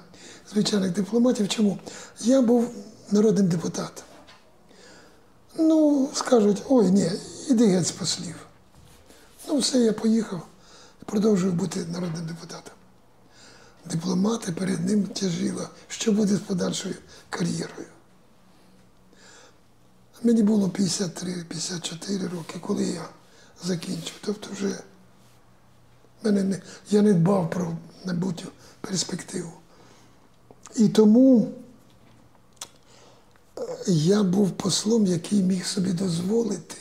[0.53, 1.49] звичайних дипломатів.
[1.49, 1.79] Чому?
[2.21, 2.71] Я був
[3.11, 4.05] народним депутатом.
[5.59, 7.11] Ну, скажуть, ой, ні,
[7.49, 8.37] іди геть з послів.
[9.49, 10.47] Ну, все, я поїхав
[11.05, 12.75] продовжую бути народним депутатом.
[13.85, 16.95] Дипломати перед ним тяжіло, що буде з подальшою
[17.31, 17.87] кар'єрою.
[20.23, 23.09] Мені було 53-54 роки, коли я
[23.65, 24.15] закінчив.
[24.21, 24.79] Тобто вже
[26.23, 28.47] мене не, я не дбав про майбутню
[28.81, 29.53] перспективу.
[30.77, 31.53] І тому
[33.59, 36.77] е, я був послом, який міг собі дозволити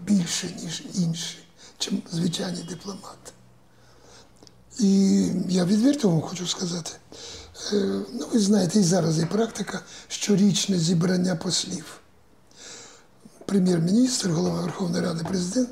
[0.00, 1.38] більше, ніж інші,
[1.78, 3.32] чим звичайні дипломати.
[4.78, 6.90] І я відверто вам хочу сказати,
[7.72, 7.76] е,
[8.12, 12.00] ну ви знаєте, і зараз є практика щорічне зібрання послів.
[13.46, 15.70] Прем'єр-міністр, голова Верховної Ради, президент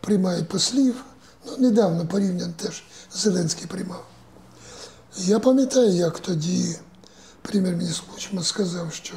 [0.00, 1.04] приймають послів.
[1.46, 4.06] Ну, недавно порівняно теж Зеленський приймав.
[5.16, 6.76] Я пам'ятаю, як тоді
[7.42, 9.14] прем'єр-міністр Кучма сказав, що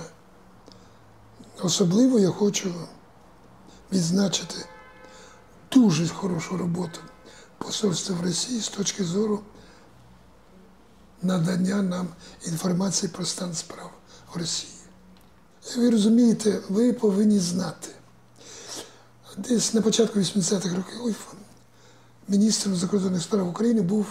[1.62, 2.74] особливо я хочу
[3.92, 4.56] відзначити
[5.72, 7.00] дуже хорошу роботу
[7.58, 9.44] посольства в Росії з точки зору
[11.22, 12.08] надання нам
[12.46, 13.92] інформації про стан справ
[14.34, 14.74] в Росії.
[15.78, 17.90] Ви розумієте, ви повинні знати.
[19.38, 21.36] Десь на початку 80-х років
[22.28, 24.06] міністром закордонних справ України був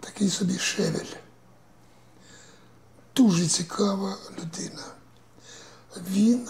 [0.00, 1.12] такий собі Шевель.
[3.16, 4.82] Дуже цікава людина.
[6.10, 6.48] Він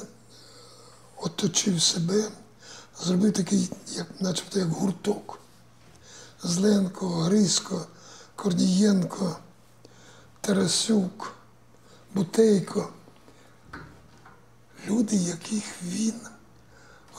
[1.16, 2.30] оточив себе,
[3.02, 5.39] зробив такий, як, начебто, як гурток.
[6.42, 7.86] Зленко, Грицько,
[8.36, 9.36] Корнієнко,
[10.40, 11.32] Тарасюк,
[12.14, 12.88] Бутейко.
[14.86, 16.14] Люди, яких він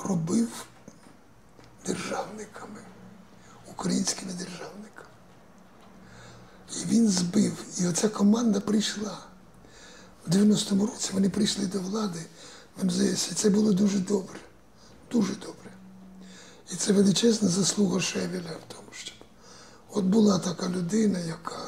[0.04, 0.66] робив
[1.86, 2.80] державниками,
[3.68, 4.82] українськими державниками.
[6.76, 7.66] І він збив.
[7.80, 9.18] І оця команда прийшла.
[10.28, 12.20] В 90-му році вони прийшли до влади
[12.78, 13.32] в МЗС.
[13.32, 14.40] І це було дуже добре.
[15.12, 15.72] Дуже добре.
[16.72, 18.81] І це величезна заслуга Шевеля в тому,
[19.93, 21.62] от була така людина, яка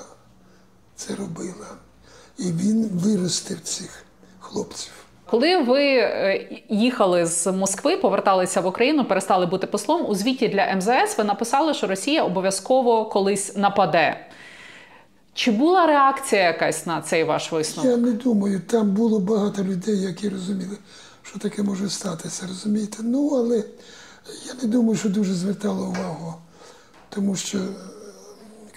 [0.96, 1.68] це робила.
[2.38, 4.06] І він виростив цих
[4.40, 4.92] хлопців.
[5.26, 10.76] Коли ви е, їхали з Москви, поверталися в Україну, перестали бути послом, у звіті для
[10.76, 14.28] МЗС ви написали, що Росія обов'язково колись нападе.
[15.34, 17.92] Чи була реакція якась на цей ваш висновок?
[17.92, 20.78] Я не думаю, там було багато людей, які розуміли,
[21.24, 22.98] що таке може статися, розумієте?
[23.04, 23.58] Ну, але
[24.48, 26.34] я не думаю, що дуже звертало увагу,
[27.10, 27.58] тому що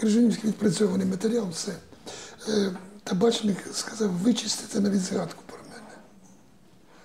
[0.00, 1.72] Крижанівський відпрацьований матеріал, все.
[2.48, 5.94] Е, Табачник сказав, вичистити навіть згадку про мене.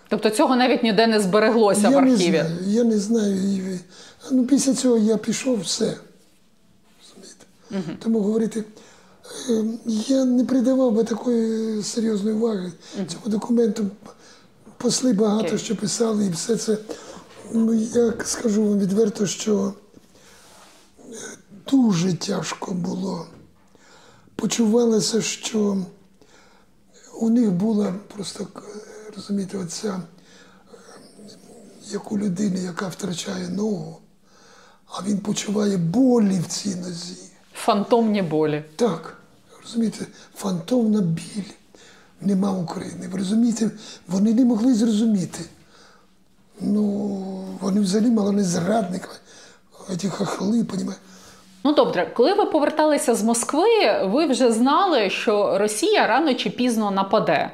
[0.09, 2.37] Тобто цього навіть ніде не збереглося в я не архіві.
[2.37, 3.79] знаю, я не знаю.
[4.31, 5.97] Ну, після цього я пішов, все.
[7.01, 7.95] Розумієте?
[8.03, 8.63] Тому говорити,
[9.49, 9.63] е,
[10.07, 13.87] я не придавав би такої серйозної уваги цьому документу.
[14.77, 15.57] Посли багато Окей.
[15.57, 16.77] що писали, і все це.
[17.53, 19.73] Ну, я скажу вам відверто, що
[21.71, 23.27] дуже тяжко було.
[24.35, 25.77] Почувалося, що
[27.19, 28.47] у них була просто,
[29.15, 30.01] розумієте, оця
[31.91, 33.97] як у людини, яка втрачає ногу,
[34.87, 37.15] а він почуває болі в цій нозі.
[37.53, 38.65] Фантомні болі.
[38.75, 39.17] Так,
[39.63, 40.05] розумієте,
[40.35, 41.51] фантомна біль.
[42.21, 43.07] нема України.
[43.11, 43.71] Ви розумієте,
[44.07, 45.39] вони не могли зрозуміти.
[46.61, 46.83] Ну,
[47.61, 49.15] вони взагалі мало не зрадниками,
[49.97, 51.01] ці хахли, понімаєте.
[51.63, 53.67] Ну добре, коли ви поверталися з Москви,
[54.03, 57.51] ви вже знали, що Росія рано чи пізно нападе.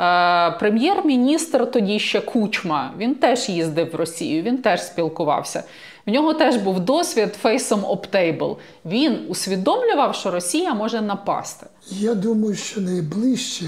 [0.00, 5.64] Е, прем'єр-міністр тоді ще Кучма, він теж їздив в Росію, він теж спілкувався.
[6.06, 8.58] В нього теж був досвід фейсом оптейбл.
[8.84, 11.66] Він усвідомлював, що Росія може напасти.
[11.88, 13.64] Я думаю, що найближче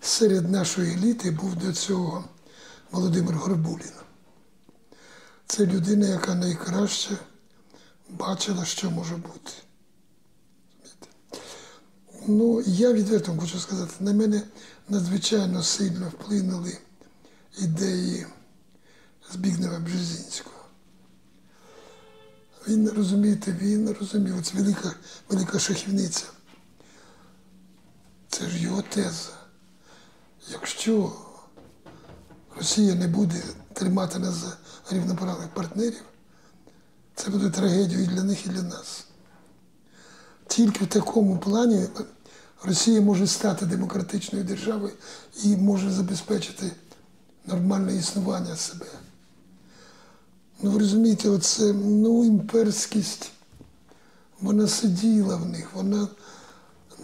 [0.00, 2.24] серед нашої еліти був до цього
[2.92, 3.92] Володимир Горбулін.
[5.46, 7.10] Це людина, яка найкраще
[8.08, 9.52] бачила, що може бути.
[12.26, 14.42] Ну, я відверто хочу сказати, на мене
[14.88, 16.78] надзвичайно сильно вплинули
[17.58, 18.26] ідеї
[19.32, 20.56] Збігнева Бжезінського.
[22.68, 24.94] Він, розумієте, він розумів, це велика,
[25.28, 26.24] велика шахівниця.
[28.28, 29.30] Це ж його теза.
[30.50, 31.12] Якщо
[32.56, 33.42] Росія не буде
[33.72, 34.56] тримати нас за
[34.90, 36.02] рівноправних партнерів,
[37.18, 39.04] це буде трагедією і для них, і для нас.
[40.46, 41.86] Тільки в такому плані
[42.62, 44.92] Росія може стати демократичною державою
[45.44, 46.72] і може забезпечити
[47.46, 48.86] нормальне існування себе.
[50.62, 53.30] Ну, ви розумієте, оце ну, імперськість,
[54.40, 56.08] вона сиділа в них, вона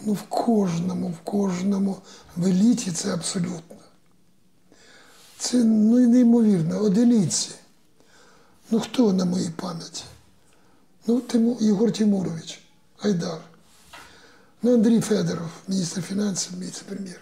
[0.05, 1.96] ну, в кожному, в кожному
[2.37, 3.77] в еліті це абсолютно.
[5.38, 7.50] Це ну, неймовірно, одиниці.
[8.70, 10.05] Ну хто на моїй пам'яті?
[11.07, 12.61] Ну, Тиму, Єгор Тимурович,
[12.98, 13.38] Гайдар.
[14.62, 17.20] Ну, Андрій Федоров, міністр фінансів, віце-прем'єр.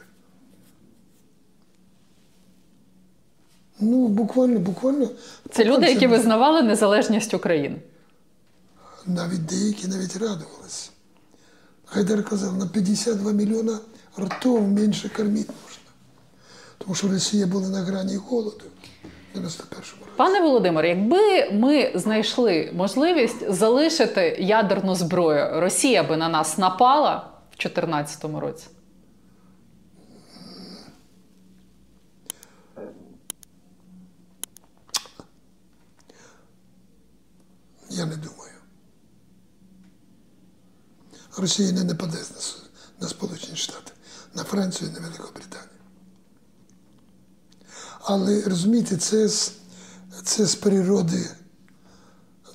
[3.81, 5.09] Ну, буквально, буквально.
[5.51, 7.83] Це люди, які визнавали незалежність України.
[9.07, 10.91] Навіть деякі навіть радувалися.
[11.87, 13.79] Гайдар казав, на 52 мільйона
[14.19, 15.79] ртов менше кормити можна.
[16.79, 18.65] Тому що Росія була на грані голоду
[19.02, 19.02] в 91-му році.
[20.17, 27.17] Пане Володимир, якби ми знайшли можливість залишити ядерну зброю, Росія би на нас напала
[27.51, 28.67] в 2014 році.
[37.91, 38.53] Я не думаю.
[41.37, 42.19] Росія не нападе
[43.01, 43.93] на Сполучені Штати,
[44.35, 45.72] на Францію і на Великобританію.
[48.05, 49.53] Але розумієте, це з,
[50.25, 51.27] це з природи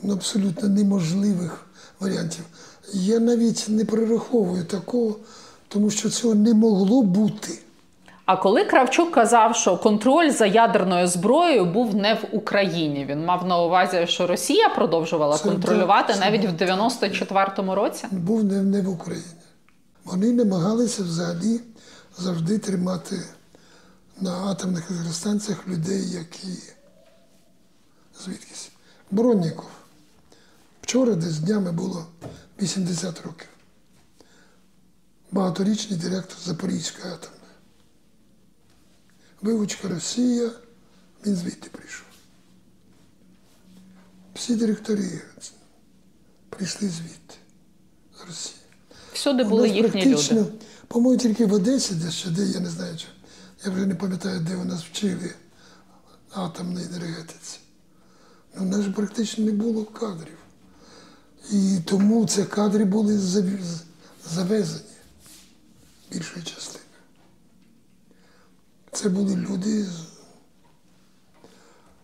[0.04, 1.66] ну, абсолютно неможливих
[2.00, 2.44] варіантів.
[2.94, 5.16] Я навіть не прораховую такого,
[5.68, 7.60] тому що цього не могло бути.
[8.26, 13.48] А коли Кравчук казав, що контроль за ядерною зброєю був не в Україні, він мав
[13.48, 18.06] на увазі, що Росія продовжувала Це контролювати це навіть в 94-му році.
[18.12, 19.26] був не, не в Україні.
[20.06, 21.60] Вони намагалися взагалі
[22.18, 23.16] завжди тримати
[24.22, 26.58] на атомних електростанціях людей, які
[28.24, 28.70] звідкись.
[29.12, 29.70] Бронніков.
[30.82, 32.08] Вчора десь днями було
[32.62, 33.48] 80 років.
[35.32, 37.38] Багаторічний директор Запорізької атомної.
[39.42, 40.52] Вивучка Росія,
[41.26, 42.06] він звідти прийшов.
[44.36, 45.22] Всі директори
[46.50, 47.36] прийшли звідти,
[48.20, 48.56] з Росії.
[49.14, 50.46] Всюди були їхні люди.
[50.88, 53.06] По-моєму, тільки в Одесі, де ще де, я не знаю, чи,
[53.68, 55.34] я вже не пам'ятаю, де у нас вчили
[56.32, 57.60] атомній енергетиці.
[58.56, 60.38] Ну, у нас ж практично не було кадрів.
[61.52, 63.20] І тому ці кадри були
[64.30, 64.82] завезені
[66.12, 66.84] більшою частиною.
[68.92, 69.86] Це були люди.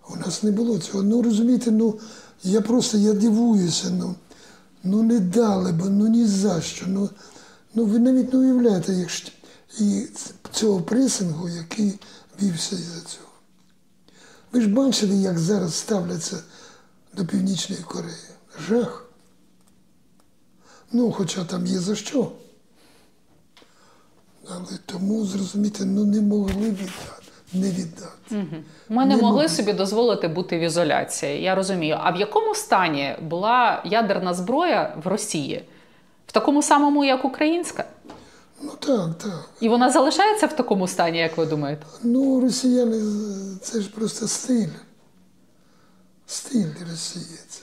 [0.09, 1.03] У нас не було цього.
[1.03, 1.99] Ну розумієте, ну
[2.43, 3.89] я просто я дивуюся.
[3.89, 4.15] Ну,
[4.83, 6.85] ну не дали б, ну ні за що.
[6.87, 7.09] Ну,
[7.73, 9.31] ну ви навіть не уявляєте, якщо
[9.79, 10.07] і
[10.53, 11.99] цього пресингу, який
[12.41, 13.27] вівся із-за цього.
[14.51, 16.37] Ви ж бачили, як зараз ставляться
[17.13, 18.15] до Північної Кореї.
[18.67, 19.05] Жах.
[20.91, 22.31] Ну, хоча там є за що.
[24.49, 28.45] Але тому, зрозуміти, ну не могли віддати, не віддати.
[28.89, 29.49] Ми не Не могли могли.
[29.49, 31.41] собі дозволити бути в ізоляції.
[31.41, 31.97] Я розумію.
[32.01, 35.65] А в якому стані була ядерна зброя в Росії?
[36.27, 37.85] В такому самому, як українська?
[38.63, 39.49] Ну так, так.
[39.59, 41.85] І вона залишається в такому стані, як ви думаєте?
[42.03, 43.01] Ну, росіяни
[43.61, 44.67] це ж просто стиль.
[46.27, 47.59] Стиль Росії це.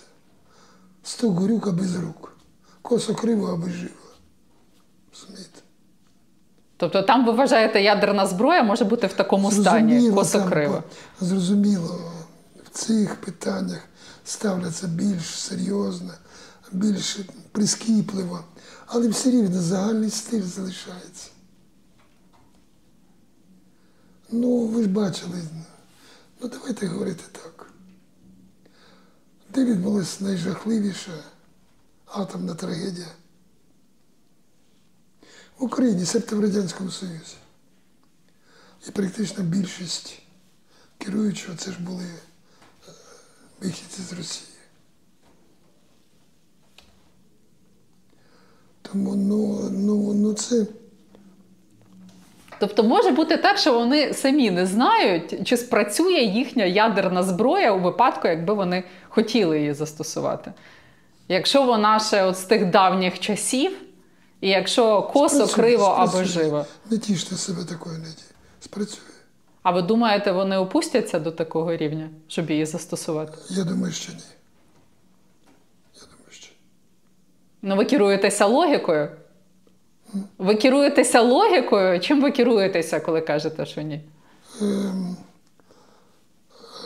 [1.02, 2.36] Сто горюка без рук.
[2.82, 3.94] Косо криво, аби живо.
[5.12, 5.60] Розумієте?
[6.76, 10.82] Тобто там ви вважаєте, ядерна зброя може бути в такому стані, Зрозуміло, косо криво.
[11.20, 12.00] Зрозуміло,
[12.64, 13.80] в цих питаннях
[14.24, 16.10] ставляться більш серйозно,
[16.72, 17.18] більш
[17.52, 18.40] прискіпливо,
[18.92, 21.30] але все рівно загальний стиль залишається.
[24.30, 25.42] Ну, ви ж бачили.
[26.40, 27.72] Ну, давайте говорити так.
[29.54, 31.24] Де відбулася найжахливіша
[32.06, 33.08] атомна трагедія?
[35.58, 37.36] В Україні, себто в Радянському Союзі.
[38.88, 40.22] І практично більшість
[40.98, 42.92] керуючого це ж були е,
[43.60, 44.49] вихідці з Росії.
[48.92, 50.66] Тому ну, ну, ну це.
[52.60, 57.80] Тобто може бути так, що вони самі не знають, чи спрацює їхня ядерна зброя у
[57.80, 60.52] випадку, якби вони хотіли її застосувати.
[61.28, 63.72] Якщо вона ще от з тих давніх часів,
[64.40, 66.66] і якщо косо, Спрацює, криво або живо.
[66.90, 68.16] Не тіште себе такою надією.
[68.60, 69.04] Спрацює.
[69.62, 73.38] А ви думаєте, вони опустяться до такого рівня, щоб її застосувати?
[73.48, 74.18] Я думаю, що ні.
[75.94, 76.56] Я думаю, що ні.
[77.62, 79.08] Ну, ви керуєтеся логікою?
[80.38, 82.00] Ви керуєтеся логікою?
[82.00, 84.04] Чим ви керуєтеся, коли кажете, що ні?
[84.60, 85.16] Ем,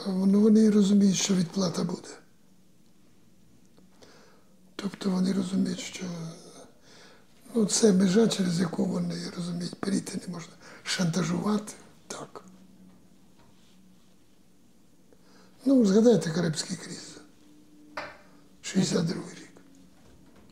[0.07, 2.09] ну, вони розуміють, що відплата буде.
[4.77, 6.05] Тобто вони розуміють, що
[7.55, 10.53] ну, це межа, через яку вони розуміють, перейти не можна.
[10.83, 11.73] Шантажувати
[12.07, 12.45] так.
[15.65, 17.17] Ну, згадайте Карибський кризис.
[18.63, 19.44] 62 рік.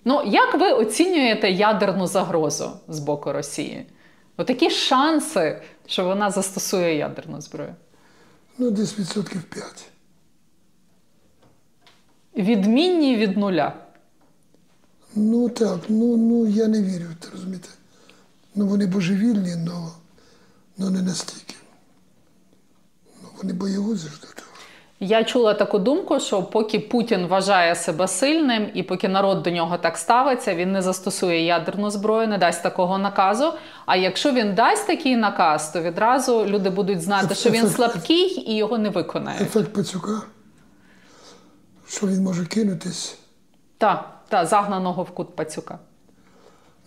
[0.04, 3.86] Ну, як ви оцінюєте ядерну загрозу з боку Росії?
[4.36, 7.74] От які шанси, що вона застосує ядерну зброю?
[8.58, 9.64] Ну, десь відсотків 5.
[12.36, 13.72] Відмінні від нуля.
[15.14, 17.68] Ну так, ну, ну я не вірю, ти розумієте.
[18.54, 19.56] Ну вони божевільні,
[20.78, 21.54] але не настільки.
[23.22, 24.51] Ну, вони боягузи ж до того.
[25.04, 29.78] Я чула таку думку, що поки Путін вважає себе сильним і поки народ до нього
[29.78, 33.52] так ставиться, він не застосує ядерну зброю, не дасть такого наказу.
[33.86, 38.56] А якщо він дасть такий наказ, то відразу люди будуть знати, що він слабкий і
[38.56, 39.42] його не виконає.
[39.42, 40.22] Ефект пацюка,
[41.88, 43.18] що він може кинутись.
[43.78, 45.78] Та, та загнаного в кут пацюка.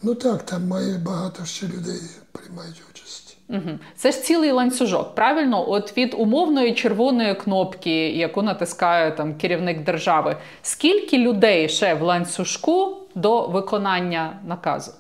[0.04, 2.02] Ну так, там має багато ще людей
[2.32, 3.25] приймають участь.
[3.50, 3.80] Угу.
[3.96, 5.70] Це ж цілий ланцюжок, правильно?
[5.70, 12.98] От від умовної червоної кнопки, яку натискає там керівник держави, скільки людей ще в ланцюжку
[13.16, 14.92] до виконання наказу?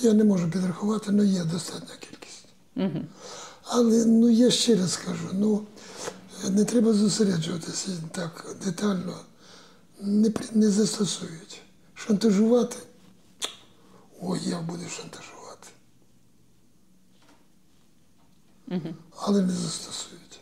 [0.00, 2.48] Я не можу підрахувати, але є достатня кількість.
[2.76, 3.04] Угу.
[3.64, 5.62] Але ну я ще раз скажу, ну
[6.50, 9.14] не треба зосереджуватися так детально,
[10.00, 11.60] не, не застосують.
[11.94, 12.76] Шантажувати.
[14.22, 15.35] Ой, я буду шантажувати.
[19.26, 20.40] Але не застосують.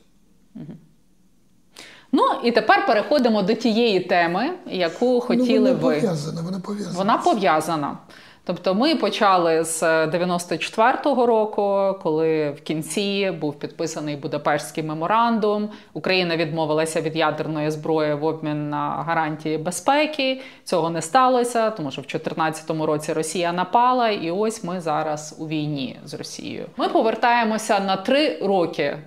[2.13, 5.95] Ну і тепер переходимо до тієї теми, яку хотіли ну, вона ви.
[5.95, 6.99] пов'язана, вона пов'язана.
[6.99, 7.99] Вона пов'язана.
[8.47, 15.71] Тобто ми почали з 94-го року, коли в кінці був підписаний Будапештський меморандум.
[15.93, 20.41] Україна відмовилася від ядерної зброї в обмін на гарантії безпеки.
[20.65, 25.49] Цього не сталося, тому що в 2014 році Росія напала, і ось ми зараз у
[25.49, 26.67] війні з Росією.
[26.77, 28.99] Ми повертаємося на три роки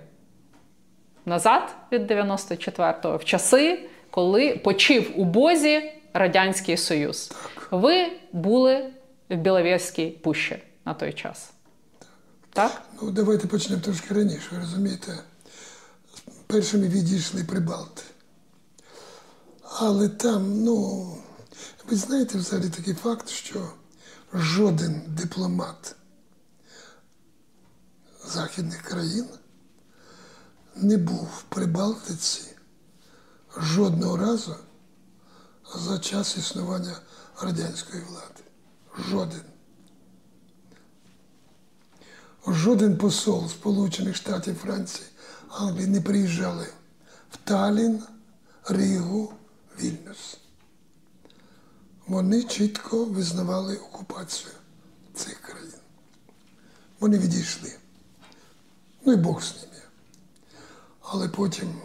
[1.26, 3.80] назад від 94-го, в часи,
[4.12, 5.82] коли почив у Бозі
[6.14, 7.34] Радянський Союз.
[7.72, 8.86] Ви були
[9.30, 11.50] в Біловєзькій пущі на той час.
[12.54, 12.82] Так?
[13.02, 15.20] Ну, давайте почнемо трошки раніше, розумієте.
[16.48, 18.04] Першими відійшли Прибалти.
[19.80, 21.08] Але там, ну,
[21.90, 23.70] ви знаєте взагалі такий факт, що
[24.34, 25.96] жоден дипломат
[28.26, 29.26] західних країн
[30.76, 32.42] не був в Прибалтиці
[33.58, 34.56] жодного разу
[35.76, 37.00] за час існування
[37.42, 38.37] радянської влади.
[38.98, 39.42] Жоден.
[42.48, 45.08] Жоден посол Сполучених Штатів Франції,
[45.50, 46.68] Англії не приїжджали
[47.32, 48.04] в Талін,
[48.70, 49.34] Рігу,
[49.80, 50.38] Вільнюс.
[52.08, 54.54] Вони чітко визнавали окупацію
[55.14, 55.74] цих країн.
[57.00, 57.74] Вони відійшли.
[59.06, 59.82] Ну і Бог з ними.
[61.02, 61.82] Але потім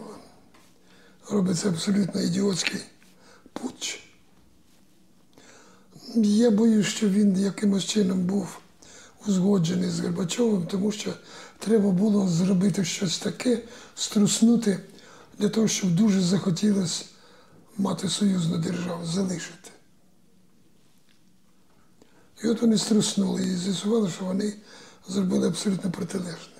[1.29, 2.81] робиться абсолютно ідіотський
[3.53, 4.02] путч.
[6.15, 8.59] Я боюсь, що він якимось чином був
[9.27, 11.13] узгоджений з Горбачовим, тому що
[11.59, 13.61] треба було зробити щось таке,
[13.95, 14.79] струснути
[15.37, 17.05] для того, щоб дуже захотілося
[17.77, 19.69] мати союзну державу, залишити.
[22.43, 24.53] І от вони струснули і з'ясували, що вони
[25.07, 26.53] зробили абсолютно протилежне.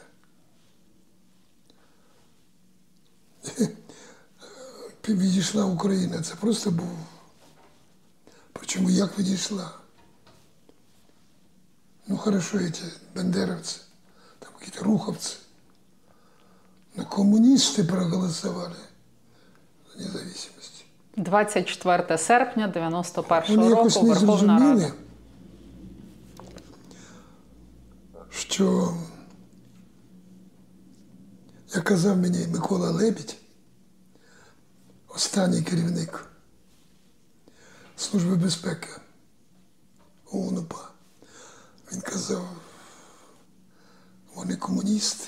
[5.07, 6.97] Відійшла Україна, це просто був.
[8.62, 9.70] Причому як відійшла?
[12.06, 12.82] Ну, хорошо, эти
[13.14, 13.80] бандеровцы,
[14.38, 15.36] там какие-то руховцы.
[16.96, 18.76] Но коммунисты проголосовали
[19.94, 20.84] за независимость.
[21.16, 24.66] 24 серпня 91 Вони якось року не Верховна Рада.
[24.78, 24.92] зрозуміли,
[28.30, 28.94] що,
[31.74, 33.36] як казав мені Микола Лебідь,
[35.08, 36.24] останній керівник
[37.97, 38.87] Служби безпеки
[40.31, 40.89] ОУНУПА,
[41.91, 42.47] він казав,
[44.33, 45.27] вони комуністи,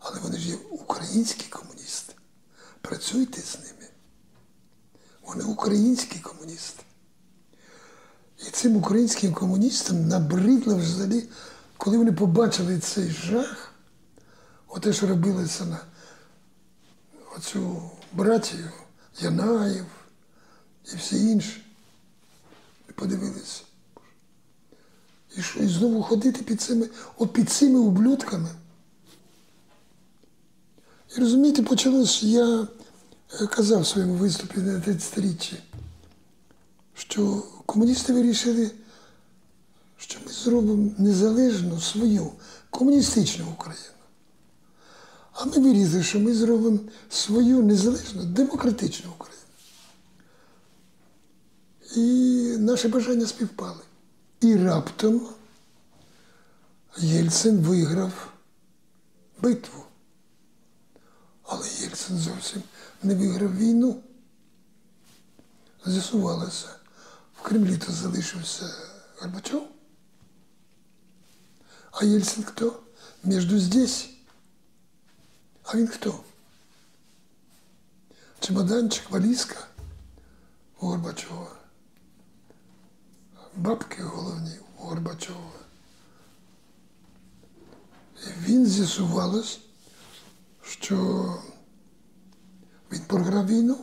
[0.00, 2.14] але вони ж є українські комуністи.
[2.80, 3.88] Працюйте з ними.
[5.22, 6.82] Вони українські комуністи.
[8.46, 11.28] І цим українським комуністам набридло взагалі,
[11.76, 13.72] коли вони побачили цей жах,
[14.68, 15.78] оте, що робилося на
[17.36, 18.70] оцю братію
[19.20, 19.86] Янаєв
[20.92, 21.62] і всі інші.
[22.88, 23.62] І подивилися.
[25.36, 28.48] І що, і знову ходити під цими, от під цими ублюдками.
[31.16, 32.68] І розумієте, почалось, я
[33.40, 35.54] е, казав в своєму виступі на 30-річчі,
[36.94, 38.70] що комуністи вирішили,
[39.96, 42.32] що ми зробимо незалежну свою
[42.70, 43.94] комуністичну Україну.
[45.32, 46.78] А ми вирішили, що ми зробимо
[47.10, 49.23] свою незалежну демократичну Україну.
[51.94, 52.00] І
[52.58, 53.82] наші бажання співпали.
[54.40, 55.28] І раптом
[56.96, 58.32] Єльцин виграв
[59.40, 59.84] битву.
[61.42, 62.62] Але Єльцин зовсім
[63.02, 64.02] не виграв війну.
[65.86, 66.68] З'ясувалося,
[67.36, 68.74] в Кремлі то залишився
[69.18, 69.68] Горбачов.
[71.90, 72.82] А Єльцин хто?
[73.24, 74.10] Между здесь.
[75.64, 76.20] А він хто?
[78.40, 79.56] Чемоданчик, валізка
[80.80, 81.53] у Горбачова.
[83.56, 85.38] Бабки головні у Горбачова.
[88.26, 89.60] І він з'ясувалось,
[90.62, 90.96] що
[92.92, 93.78] він програв війну.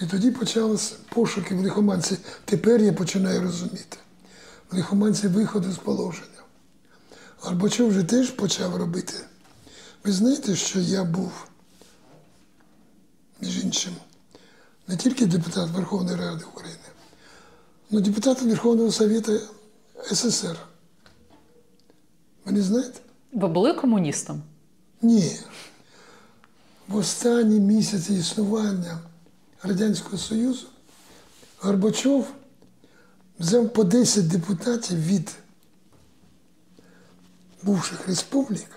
[0.00, 2.18] І тоді почалися пошуки в лихоманці.
[2.44, 3.96] Тепер я починаю розуміти.
[4.70, 6.42] В лихоманці виходу з положення.
[7.38, 9.14] Горбачов вже теж почав робити.
[10.04, 11.32] Ви знаєте, що я був,
[13.40, 13.92] між іншим,
[14.88, 16.78] не тільки депутат Верховної Ради України,
[17.92, 19.40] але депутатом Верховного Совєту
[20.04, 20.56] СССР.
[22.46, 23.00] Не знаєте?
[23.32, 24.42] Ви були комуністом?
[25.02, 25.36] Ні.
[26.88, 28.98] В останні місяці існування
[29.62, 30.66] Радянського Союзу
[31.58, 32.26] Горбачов
[33.40, 35.34] взяв по 10 депутатів від
[37.62, 38.68] бувших республік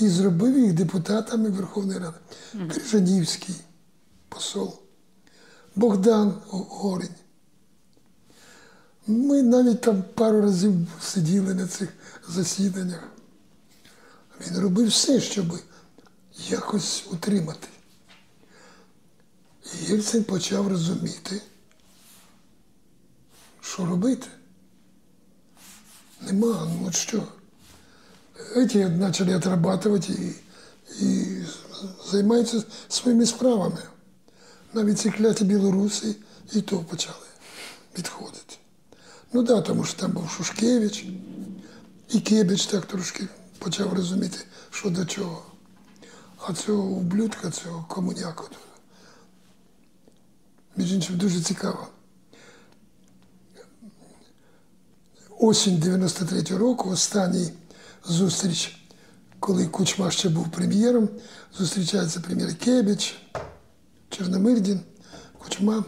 [0.00, 2.18] і зробив їх депутатами Верховної Ради.
[2.74, 3.54] Крижанівський
[4.28, 4.74] посол,
[5.76, 7.14] Богдан Горень.
[9.06, 11.88] Ми навіть там пару разів сиділи на цих
[12.28, 13.08] засіданнях.
[14.40, 15.58] Він робив все, щоб
[16.48, 17.68] якось утримати.
[19.64, 21.42] І Єльцин почав розуміти,
[23.60, 24.26] що робити.
[26.20, 27.28] Нема, ну от що.
[28.56, 30.34] Эти почали отрабатывать і,
[31.00, 31.26] і
[32.10, 33.82] займаються своїми справами.
[34.74, 36.16] Навіть ці кляті білоруси
[36.52, 37.26] і то почали
[37.98, 38.53] відходити.
[39.34, 41.06] Ну так, да, тому що там був Шушкевич,
[42.10, 43.28] і Кебіч так трошки
[43.58, 44.38] почав розуміти,
[44.70, 45.42] що до чого.
[46.46, 48.44] А цього ублюдка, цього комуняку.
[50.76, 51.88] Між іншим дуже цікаво.
[55.38, 57.52] Осінь 93-го року, останній
[58.04, 58.84] зустріч,
[59.40, 61.08] коли Кучма ще був прем'єром,
[61.58, 63.16] зустрічається прем'єр Кебіч,
[64.08, 64.80] Чорномирдін,
[65.38, 65.84] Кучма.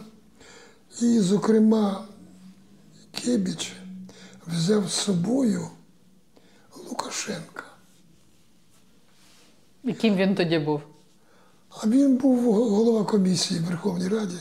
[1.01, 2.07] І, зокрема,
[3.23, 3.73] Кебіч
[4.47, 5.69] взяв з собою
[6.89, 7.63] Лукашенка.
[9.83, 10.81] Яким він тоді був?
[11.69, 14.37] А він був голова комісії в Верховній Раді.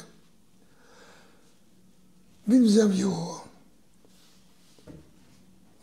[2.48, 3.44] Він взяв його.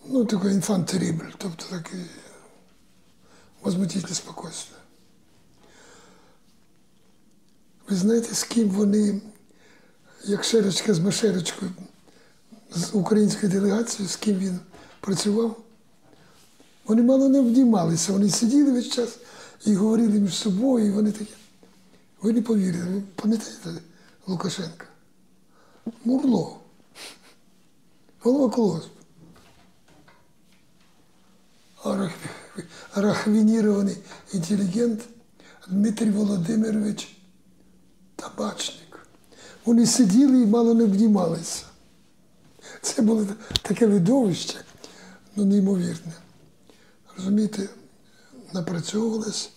[0.06, 2.06] Ну, такий інфант терібль, тобто такий
[3.62, 4.80] возмутитель спокійствия.
[7.90, 9.22] Ви знаєте, з ким вони,
[10.26, 11.72] як шерочка з машерочкою,
[12.76, 14.60] з українською делегацією, з ким він
[15.00, 15.58] працював?
[16.88, 19.18] Вони мало не вдімалися, вони сиділи весь час
[19.66, 21.34] і говорили між собою, і вони такі.
[22.22, 23.70] Ви не повірите, ви пам'ятаєте
[24.28, 24.86] Лукашенка?
[26.06, 26.60] Мурло.
[28.20, 28.90] Голова колгосп.
[32.96, 33.98] Рахвінірований
[34.34, 35.02] інтелігент
[35.68, 37.18] Дмитрій Володимирович
[38.16, 39.08] Табачник.
[39.66, 41.64] Вони сиділи і мало не обнімалися.
[42.84, 43.28] Це було
[43.62, 44.60] таке видовище,
[45.36, 46.14] ну неймовірне.
[47.18, 47.70] Розумієте,
[48.54, 49.50] напрацьовувались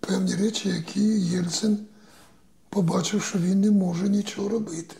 [0.00, 1.78] певні речі, які Єльцин
[2.68, 4.96] побачив, що він не може нічого робити.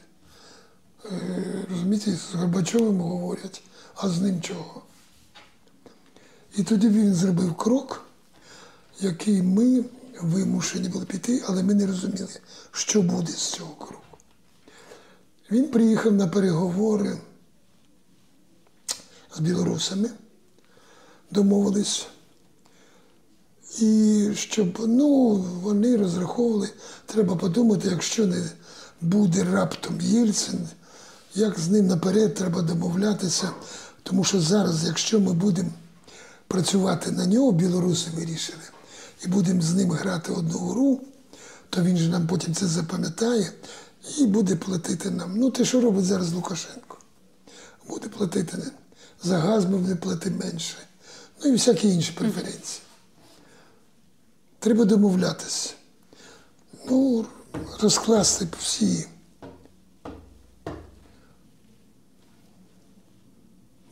[1.05, 3.63] Е, Розумієте, з Горбачовим говорять,
[3.95, 4.83] а з ним чого?
[6.57, 8.07] І тоді він зробив крок,
[9.01, 9.85] який ми
[10.21, 12.41] вимушені були піти, але ми не розуміли,
[12.73, 14.02] що буде з цього кроку.
[15.53, 17.19] Він приїхав на переговори
[19.37, 20.11] з білорусами,
[21.31, 22.07] домовились.
[23.81, 25.29] І щоб ну,
[25.63, 26.69] вони розраховували,
[27.07, 28.51] треба подумати, якщо не
[29.01, 30.69] буде раптом Єльцин,
[31.35, 33.51] як з ним наперед треба домовлятися.
[34.03, 35.71] Тому що зараз, якщо ми будемо
[36.49, 38.63] працювати на нього, білоруси вирішили,
[39.25, 41.01] і будемо з ним грати одну гру,
[41.71, 43.53] то він же нам потім це запам'ятає
[44.19, 45.37] і буде платити нам.
[45.37, 46.99] Ну, те, що робить зараз Лукашенко.
[47.89, 48.71] Буде платити не-
[49.23, 50.77] за газ, буде платити менше.
[51.45, 52.83] Ну і всякі інші преференції.
[54.59, 55.71] Треба домовлятися.
[56.89, 57.27] Ну,
[57.81, 59.07] розкласти всі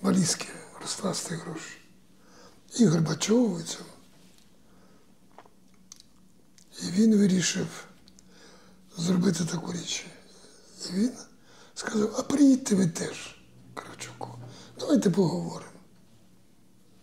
[0.03, 0.49] валізки,
[0.81, 1.77] розкласти гроші.
[2.79, 3.91] І Горбачову, і цьому.
[6.83, 7.67] І він вирішив
[9.01, 10.07] зробити таку річ.
[10.89, 11.11] І він
[11.75, 13.37] сказав, а приїдьте ви теж,
[13.75, 14.29] Кравчуку,
[14.81, 15.71] давайте поговоримо.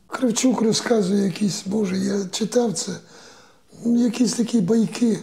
[0.08, 2.92] Кравчук розказує якісь, Боже, я читав це,
[3.86, 5.20] ну, якісь такі байки.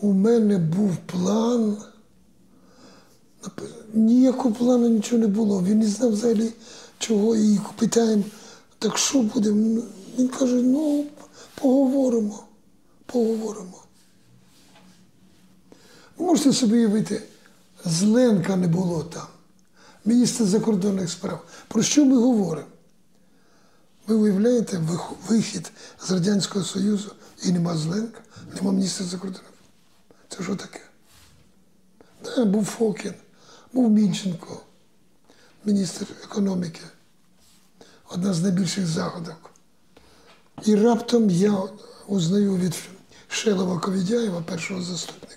[0.00, 1.76] У мене був план.
[3.94, 5.62] Ніякого плану нічого не було.
[5.62, 6.52] Він не знав взагалі
[6.98, 7.36] чого.
[7.36, 8.22] І питаємо,
[8.78, 9.82] так що будемо?
[10.18, 11.04] Він каже, ну,
[11.54, 12.44] поговоримо,
[13.06, 13.85] поговоримо.
[16.18, 17.22] Ви можете собі уявити,
[17.84, 19.26] Зленка не було там,
[20.04, 21.44] міністр закордонних справ.
[21.68, 22.66] Про що ми говоримо?
[24.06, 24.82] Ви уявляєте
[25.28, 27.12] вихід з Радянського Союзу
[27.42, 28.20] і нема Зленка,
[28.54, 29.52] нема міністра закордонних.
[30.28, 30.80] Це що таке?
[32.24, 33.14] Да, був Фокін,
[33.72, 34.60] був Мінченко,
[35.64, 36.80] міністр економіки,
[38.08, 39.50] одна з найбільших загадок.
[40.64, 41.62] І раптом я
[42.06, 42.74] узнаю від
[43.28, 45.35] Шелова Ковідяєва, першого заступника,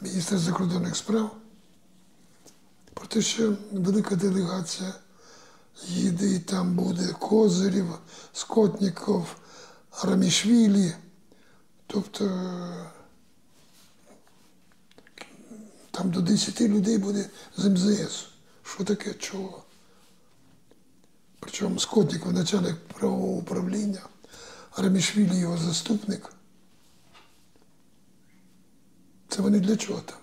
[0.00, 1.36] міністра закордонних справ,
[2.94, 4.94] про те, що велика делегація
[5.86, 7.98] їде, і там буде Козирів,
[8.32, 9.36] Скотніков,
[9.90, 10.94] Арамішвілі.
[11.86, 12.24] Тобто
[15.90, 18.26] там до 10 людей буде з МЗС.
[18.62, 19.64] Що таке чого?
[21.40, 24.00] Причому Скотніков, начальник правового управління,
[24.70, 26.32] Арамішвілі його заступник.
[29.38, 30.16] Це вони для чого там?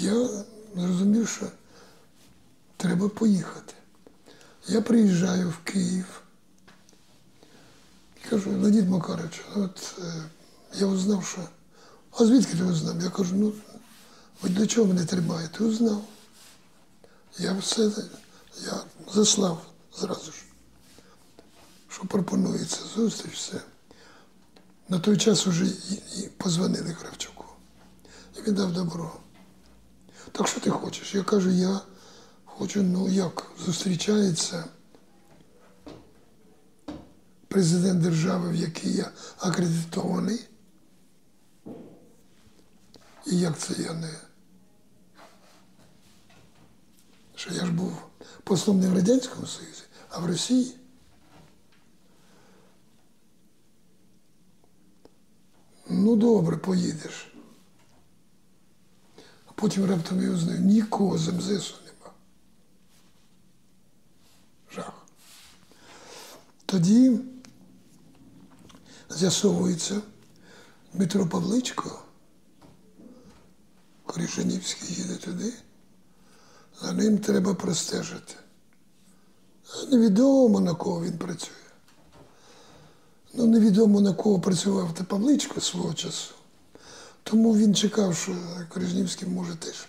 [0.00, 0.28] Я
[0.76, 1.46] зрозумів, що
[2.76, 3.74] треба поїхати.
[4.68, 6.22] Я приїжджаю в Київ
[8.16, 10.24] і кажу, Леонід Макарович, от е,
[10.74, 11.48] я узнав, що.
[12.10, 13.02] А звідки ти узнав?
[13.02, 13.52] Я кажу, ну,
[14.42, 15.64] ви для чого мене тримаєте?
[15.64, 16.04] Узнав.
[17.38, 17.90] Я все,
[18.64, 19.66] я заслав
[19.98, 20.38] зразу ж,
[21.88, 23.60] що пропонується зустріч, все.
[24.90, 27.44] На той час вже і, і позвонили Кравчуку.
[28.38, 29.12] І він дав добро.
[30.32, 31.14] Так що ти хочеш?
[31.14, 31.80] Я кажу, я
[32.44, 34.64] хочу, ну як зустрічається
[37.48, 40.48] президент держави, в якій я акредитований.
[43.26, 44.14] І як це я не.
[47.34, 47.92] Що я ж був
[48.44, 50.79] послом не в Радянському Союзі, а в Росії.
[56.02, 57.32] Ну добре, поїдеш.
[59.46, 62.12] А потім раптом я узнаю, нікого з МЗСу нема.
[64.72, 64.92] Жах.
[66.66, 67.20] Тоді
[69.10, 70.00] з'ясовується
[70.92, 72.02] Дмитро Павличко,
[74.04, 75.52] Корішанівський їде туди,
[76.82, 78.34] за ним треба простежити.
[79.90, 81.59] Невідомо на кого він працює.
[83.32, 86.34] Ну, невідомо на кого працював та Павличко свого часу.
[87.22, 88.36] Тому він чекав, що
[88.68, 89.88] Корішнівський може теж.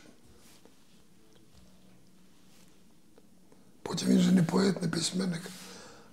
[3.81, 5.41] Потім він же не поет, не письменник.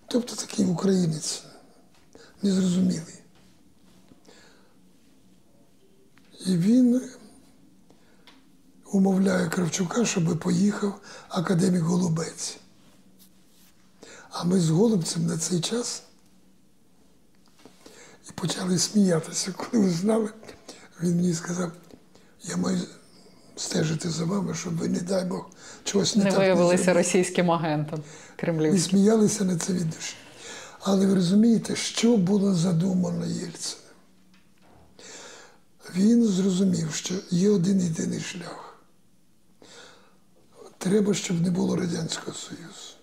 [0.06, 1.42] Тобто такий українець
[2.42, 3.14] незрозумілий.
[6.46, 7.10] І він
[8.92, 12.56] умовляє Кравчука, щоб поїхав академік Голубець.
[14.30, 16.02] А ми з Голубцем на цей час
[18.28, 20.30] і почали сміятися, коли узнали.
[21.02, 21.72] Він мені сказав,
[22.42, 22.80] я маю
[23.56, 25.50] стежити за вами, щоб ви, не дай Бог,
[25.84, 28.02] чогось не, Не так виявилися російським агентом
[28.36, 28.78] кремлівським.
[28.78, 30.14] І сміялися на це від душі.
[30.80, 33.84] Але ви розумієте, що було задумано Єльциним?
[35.94, 38.78] Він зрозумів, що є один єдиний шлях.
[40.78, 42.94] Треба, щоб не було Радянського Союзу.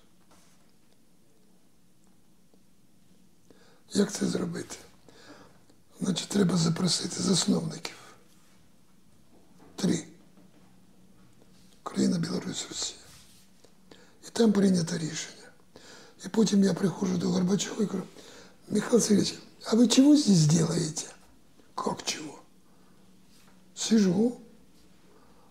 [3.93, 4.75] Як це зробити?
[6.00, 7.96] Значить, треба запросити засновників.
[9.76, 10.04] Три.
[11.84, 12.98] Україна, Білорусь, Росія.
[14.26, 15.40] І там прийнято рішення.
[16.24, 18.06] И потом я прихожу до Горбачева и говорю,
[18.68, 19.34] Михаил Сергеевич,
[19.66, 21.06] а вы чего здесь делаете?
[21.74, 22.40] Как чего?
[23.74, 24.38] Сижу.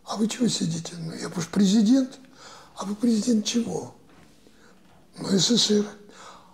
[0.04, 0.94] А вы чего сидите?
[0.98, 2.20] Ну, я уж президент.
[2.76, 3.96] А вы президент чего?
[5.18, 5.86] Ну, СССР.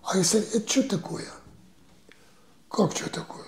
[0.03, 1.27] А СССР, это что такое?
[2.69, 3.45] Как что такое?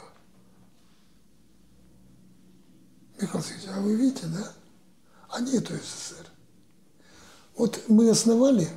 [3.23, 4.53] Михаил Сергеевич, а вы видите, да?
[5.29, 6.27] А нету СССР.
[7.57, 8.69] Вот мы основали,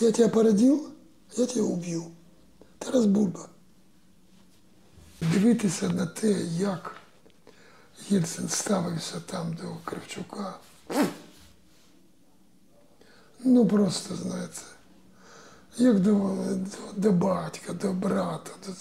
[0.00, 0.92] я тебя породил,
[1.36, 2.12] я тебя уб'ю.
[2.80, 3.48] Тарас Бульба.
[5.20, 6.96] Дивитися на те, як
[8.08, 10.58] Єльцин ставився там до Кравчука.
[13.44, 14.60] Ну просто, знаєте,
[15.76, 18.50] як до, до, до батька, до брата.
[18.66, 18.72] До.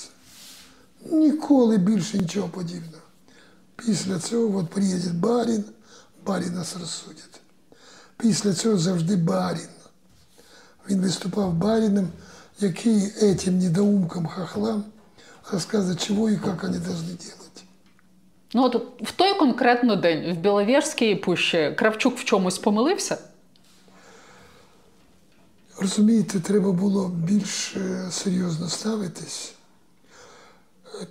[1.17, 3.06] Ніколи більше нічого подібного.
[3.85, 5.63] Після цього от приїде барін,
[6.25, 7.41] барін нас розсудить.
[8.17, 9.67] Після цього завжди барін.
[10.89, 12.09] Він виступав барином,
[12.59, 14.83] який этим недоумкам хохлам
[15.51, 17.61] розказує, чого і як вони повинні робити.
[18.53, 23.17] Ну от в той конкретно день в Біловежській пущі Кравчук в чомусь помилився?
[25.79, 29.53] Розумієте, треба було більш е, серйозно ставитись,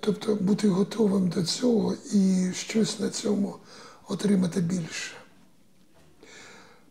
[0.00, 3.56] тобто бути готовим до цього і щось на цьому
[4.08, 5.12] отримати більше.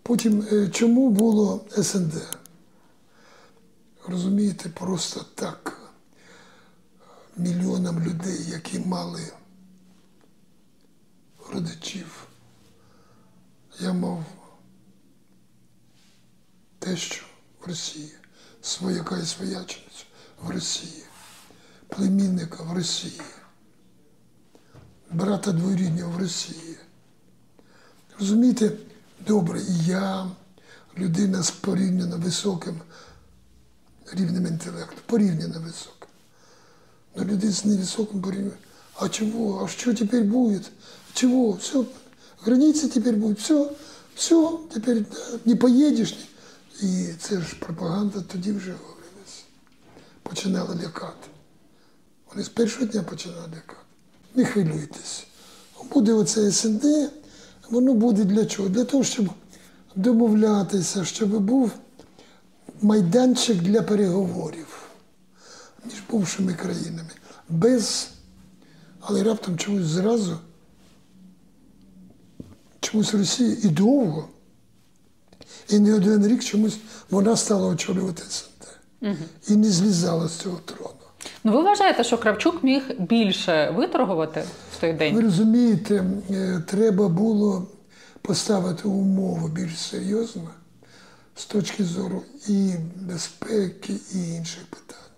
[0.04, 2.38] Потім, е, чому було СНД?
[4.08, 5.78] Розумієте, просто так
[7.38, 9.32] мільйонам людей, які мали
[11.52, 12.28] родичів.
[13.80, 14.26] Я мав
[16.80, 17.26] тещу
[17.62, 18.12] в Росії,
[18.62, 20.06] свояка і свояченицю
[20.42, 21.04] в Росії,
[21.88, 23.22] племінника в Росії,
[25.12, 26.78] брата двоюріднього в Росії.
[28.20, 28.72] Розумієте,
[29.28, 30.28] добре, і я,
[30.98, 32.82] людина з порівняно високим
[34.12, 35.96] рівнем інтелекту, порівняно високим.
[37.16, 38.58] Но люди с невысоким порівнянням.
[38.98, 39.64] А чего?
[39.64, 40.72] А что теперь будет?
[41.14, 41.58] Чего?
[41.58, 41.86] Все,
[42.42, 43.40] границы теперь будут.
[43.40, 43.76] Все,
[44.16, 46.16] все, теперь да, не поїдеш.
[46.82, 49.44] І це ж пропаганда тоді вже говорилася.
[50.24, 51.28] Починали лякати.
[52.36, 53.82] Вони з першого дня починали лякати.
[54.36, 55.28] Не хвилюйтесь.
[55.94, 56.84] Буде оце СНД,
[57.70, 58.70] воно буде для чого?
[58.70, 59.30] Для того, щоб
[59.96, 61.72] домовлятися, щоб був
[62.82, 64.68] майданчик для переговорів
[65.86, 67.10] між бувшими країнами.
[67.50, 68.10] Без,
[69.00, 70.38] але раптом чомусь зразу,
[72.80, 74.30] чомусь Росія і довго,
[75.70, 76.78] і не один рік чомусь
[77.10, 78.68] вона стала очолювати СНД.
[79.48, 80.95] І не злізала з цього трону.
[81.46, 85.16] Ну ви вважаєте, що Кравчук міг більше виторгувати в той день?
[85.16, 87.68] Ви розумієте, е, треба було
[88.22, 90.50] поставити умову більш серйозно
[91.36, 95.10] з точки зору і безпеки, і інших питань.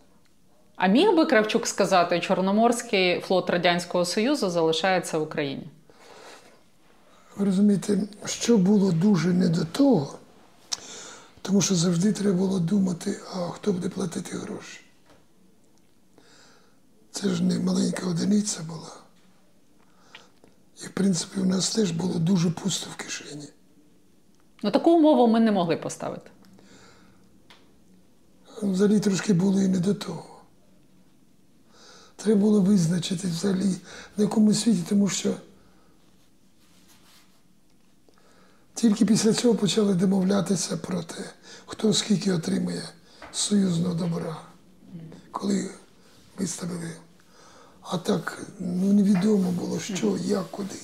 [0.75, 5.67] А міг би Кравчук сказати, Чорноморський флот Радянського Союзу залишається в Україні?
[7.38, 10.13] Ви розумієте, що було дуже не до того,
[11.41, 14.82] тому що завжди треба було думати, а хто буде платити гроші.
[17.22, 18.91] Це ж не маленька одиниця була.
[20.84, 23.49] І, в принципі, у нас теж було дуже пусто в кишені.
[24.63, 26.32] Ну таку умову ми не могли поставити.
[28.61, 30.41] Взагалі трошки було і не до того.
[32.15, 33.76] Треба було визначити взагалі
[34.18, 35.36] на якому світі, тому що
[38.74, 41.24] тільки після цього почали домовлятися про те,
[41.65, 42.89] хто скільки отримає
[43.32, 44.38] союзного добра,
[45.32, 45.70] коли
[46.38, 47.06] виставили.
[47.89, 50.79] А так ну, невідомо було, що, як, куди.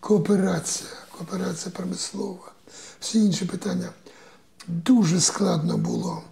[0.00, 2.52] Кооперація, кооперація промислова,
[3.00, 3.92] всі інші питання.
[4.66, 6.22] Дуже складно було.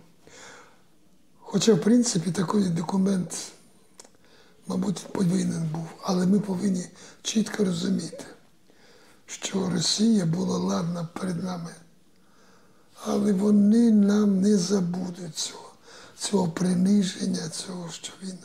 [1.38, 3.52] Хоча, в принципі, такий документ,
[4.66, 6.86] мабуть, повинен був, але ми повинні
[7.22, 8.24] чітко розуміти,
[9.26, 11.70] що Росія була ладна перед нами,
[13.04, 15.72] але вони нам не забудуть цього,
[16.18, 18.38] цього приниження, цього, що він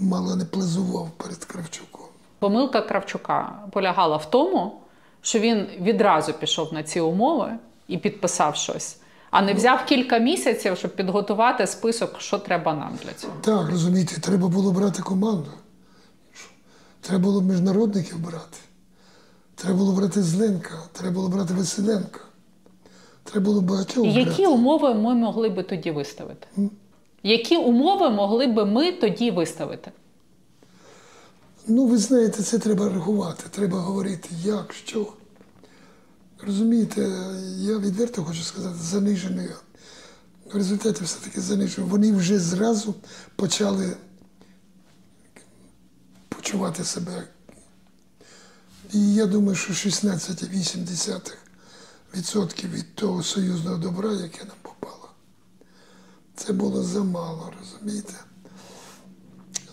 [0.00, 2.06] мало не плазував перед Кравчуком.
[2.38, 4.80] Помилка Кравчука полягала в тому,
[5.22, 7.52] що він відразу пішов на ці умови
[7.88, 8.98] і підписав щось,
[9.30, 13.32] а не взяв кілька місяців, щоб підготувати список, що треба нам для цього.
[13.40, 15.50] Так, розумієте, треба було брати команду.
[17.00, 18.58] Треба було міжнародників брати.
[19.54, 22.20] Треба було брати Зленка, треба було брати Василенка.
[23.24, 24.20] Треба було багатьох І брати.
[24.30, 26.46] які умови ми могли би тоді виставити?
[27.26, 29.92] Які умови могли би ми тоді виставити?
[31.66, 35.12] Ну, ви знаєте, це треба рахувати, треба говорити, як, що.
[36.46, 37.00] Розумієте,
[37.58, 39.54] я відверто хочу сказати, заниженою.
[40.52, 41.86] В результаті все-таки занижено.
[41.86, 42.94] Вони вже зразу
[43.36, 43.96] почали
[46.28, 47.24] почувати себе.
[48.92, 51.32] І я думаю, що 16,8%
[52.72, 54.56] від того союзного добра, яке нам
[56.36, 58.14] це було замало, розумієте?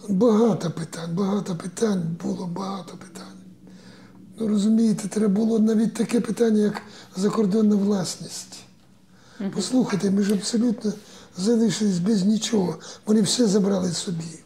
[0.09, 3.37] Багато питань, багато питань було, багато питань.
[4.39, 6.81] Ну, розумієте, треба було навіть таке питання, як
[7.15, 8.59] закордонна власність.
[9.55, 10.93] Послухайте, ми ж абсолютно
[11.37, 12.75] залишились без нічого.
[13.05, 14.39] Вони все забрали собі.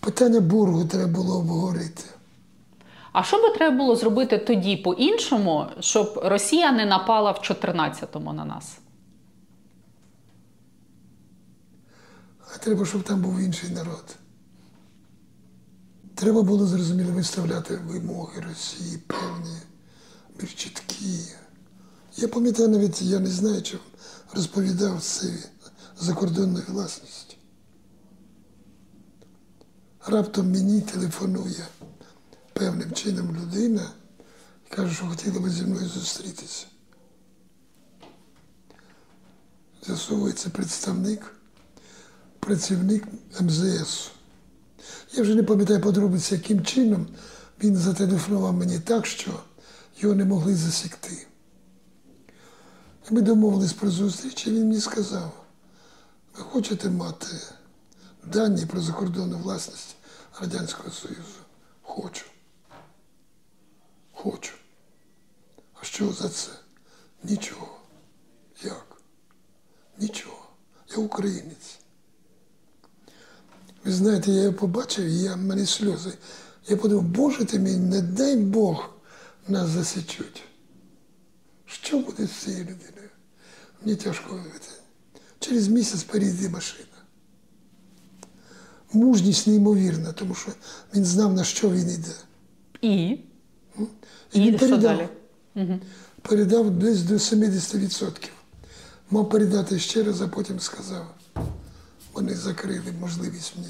[0.00, 2.02] Питання боргу треба було обговорити.
[3.12, 8.44] А що би треба було зробити тоді по-іншому, щоб Росія не напала в 14-му на
[8.44, 8.78] нас?
[12.54, 14.16] А треба, щоб там був інший народ.
[16.14, 19.58] Треба було зрозуміло виставляти вимоги Росії певні,
[20.40, 21.20] більш чіткі.
[22.16, 23.78] Я пам'ятаю навіть, я не знаю, чи
[24.34, 25.26] розповідав це
[26.00, 27.36] закордонної власності.
[30.06, 31.66] Раптом мені телефонує
[32.52, 33.90] певним чином людина
[34.66, 36.66] і каже, що хотіла би зі мною зустрітися.
[39.86, 41.33] З'ясовується представник
[42.44, 43.04] працівник
[43.40, 44.10] МЗС.
[45.12, 47.06] Я вже не пам'ятаю подробиці, яким чином
[47.62, 49.40] він зателефонував мені так, що
[49.96, 51.26] його не могли засікти.
[53.10, 55.44] І ми домовились про зустріч, і він мені сказав,
[56.36, 57.26] ви хочете мати
[58.24, 59.96] дані про закордонну власність
[60.40, 61.40] Радянського Союзу?
[61.82, 62.24] Хочу.
[64.12, 64.54] Хочу.
[65.80, 66.50] А що за це?
[67.24, 67.80] Нічого.
[68.62, 68.86] Як?
[69.98, 70.46] Нічого.
[70.90, 71.73] Я українець.
[73.84, 76.12] Ви знаєте, я його побачив, і я, в мене сльози.
[76.68, 78.90] Я подумав, Боже ти мій, не дай Бог
[79.48, 80.42] нас засічуть.
[81.66, 83.08] Що буде з цією людиною?
[83.82, 84.68] Мені тяжко вивити.
[85.38, 86.88] Через місяць перейде машина.
[88.92, 90.52] Мужність неймовірна, тому що
[90.94, 92.14] він знав, на що він йде.
[92.80, 93.18] І?
[94.32, 95.08] І він передав.
[95.54, 95.78] далі?
[96.22, 98.28] Передав десь до 70%.
[99.10, 101.14] Мав передати ще раз, а потім сказав.
[102.14, 103.68] Вони закрили можливість мені.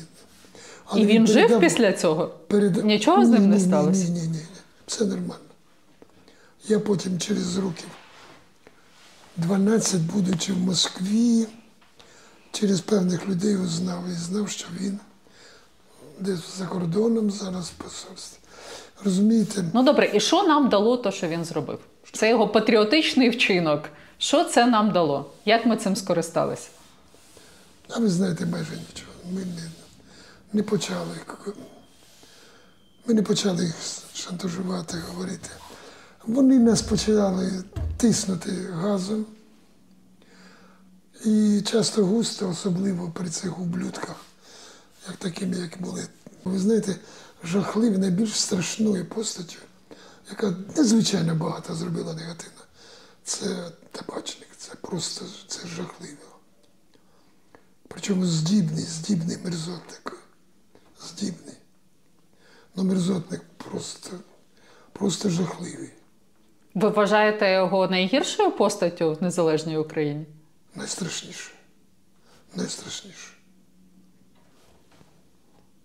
[0.84, 2.34] Але І він жив передав- після цього?
[2.48, 4.04] переда- Нічого з ним не сталося?
[4.04, 4.40] Ні, ні, ні, ні.
[4.86, 5.34] Все нормально.
[6.68, 7.88] Я потім через років
[9.36, 11.46] 12, будучи в Москві,
[12.52, 14.98] через певних людей узнав і знав, що він
[16.20, 18.38] десь за кордоном зараз в посольстві.
[19.04, 19.64] Розумієте?
[19.74, 21.78] Ну добре, і що нам дало те, що він зробив?
[22.12, 23.82] Це його патріотичний вчинок.
[24.18, 25.30] Що це нам дало?
[25.44, 26.68] Як ми цим скористалися?
[27.88, 29.12] А ви знаєте, майже нічого.
[29.32, 29.70] Ми не,
[30.52, 31.16] не почали.
[33.06, 33.74] Ми не почали їх
[34.14, 35.50] шантажувати, говорити.
[36.26, 37.64] Вони нас почали
[37.96, 39.26] тиснути газом.
[41.24, 44.16] І часто густо, особливо при цих ублюдках,
[45.08, 46.06] як такими, як були.
[46.44, 46.96] Ви знаєте,
[47.44, 49.58] жахливі, найбільш страшною постаттю,
[50.30, 52.60] яка надзвичайно багато зробила негативно.
[53.24, 54.48] Це табачник.
[54.58, 56.33] Це просто це жахливо.
[57.88, 60.18] Причому здібний, здібний мерзотник.
[61.02, 61.54] Здібний.
[62.76, 64.10] Ну, мерзотник просто,
[64.92, 65.90] просто жахливий.
[66.74, 70.26] Ви вважаєте його найгіршою постаттю в незалежній Україні?
[70.74, 71.50] Найстрашніше.
[72.54, 73.30] Найстрашніше.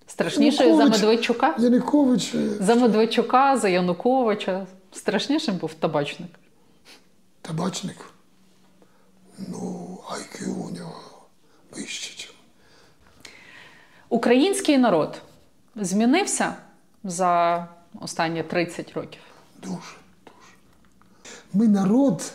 [0.07, 1.55] Страшнішою за Медведчука?
[1.59, 4.67] Янукович, е, За Медведчука, за Януковича.
[4.91, 6.29] Страшнішим був табачник.
[7.41, 7.97] табачник.
[9.37, 11.01] Ну, IQ у нього
[11.71, 12.33] вище, ніж.
[14.09, 15.21] Український народ
[15.75, 16.55] змінився
[17.03, 17.67] за
[18.01, 19.21] останні 30 років.
[19.61, 19.75] Дуже,
[20.25, 20.53] дуже.
[21.53, 22.33] Ми народ,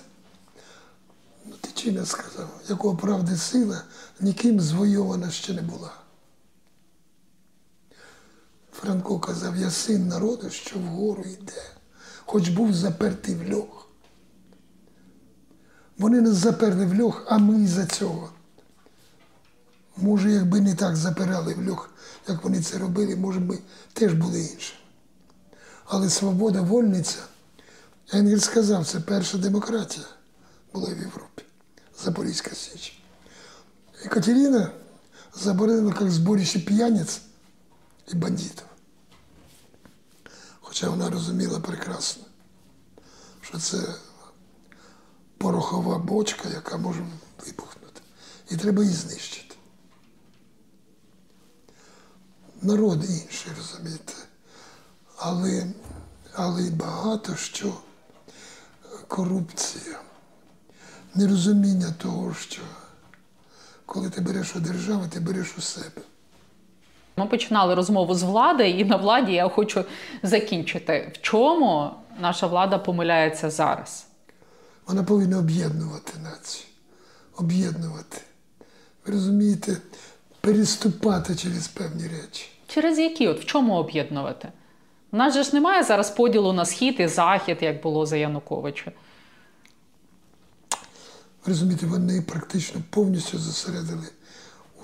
[1.46, 3.82] ну Тичина сказав, якого правди сила
[4.20, 5.92] ніким звойована ще не була.
[8.72, 11.62] Франко казав, я син народу, що вгору йде,
[12.26, 13.88] хоч був запертий в льох.
[15.98, 18.30] Вони нас заперли в льох, а ми за цього.
[19.96, 21.90] Може, якби не так запирали в льох,
[22.28, 23.58] як вони це робили, може, ми
[23.92, 24.80] теж були іншими.
[25.84, 27.18] Але свобода вольниця
[28.12, 30.06] Енгельс сказав, це перша демократія
[30.72, 31.44] була в Європі.
[32.04, 33.02] Запорізька Січ.
[34.04, 34.70] Екатерина
[35.34, 37.20] заборонила як зборище п'яниць
[38.12, 38.66] і бандитів.
[40.60, 42.24] Хоча вона розуміла прекрасно,
[43.40, 43.78] що це
[45.38, 47.06] порохова бочка, яка може
[47.46, 48.00] вибухнути.
[48.50, 49.53] І треба її знищити.
[52.64, 54.12] Народ інший, розумієте.
[55.18, 55.66] Але,
[56.34, 57.74] але й багато що
[59.08, 59.98] корупція,
[61.14, 62.62] нерозуміння того, що
[63.86, 66.02] коли ти береш у держави, ти береш у себе.
[67.16, 69.84] Ми починали розмову з влади, і на владі я хочу
[70.22, 71.12] закінчити.
[71.14, 71.90] В чому
[72.20, 74.06] наша влада помиляється зараз?
[74.86, 76.66] Вона повинна об'єднувати націю.
[77.36, 78.20] Об'єднувати.
[79.06, 79.76] Ви розумієте,
[80.40, 82.53] переступати через певні речі.
[82.74, 83.28] Через які?
[83.28, 84.52] От в чому об'єднувати?
[85.12, 88.92] У нас же ж немає зараз поділу на схід і захід, як було за Януковича.
[91.44, 94.08] Ви розумієте, вони практично повністю зосередили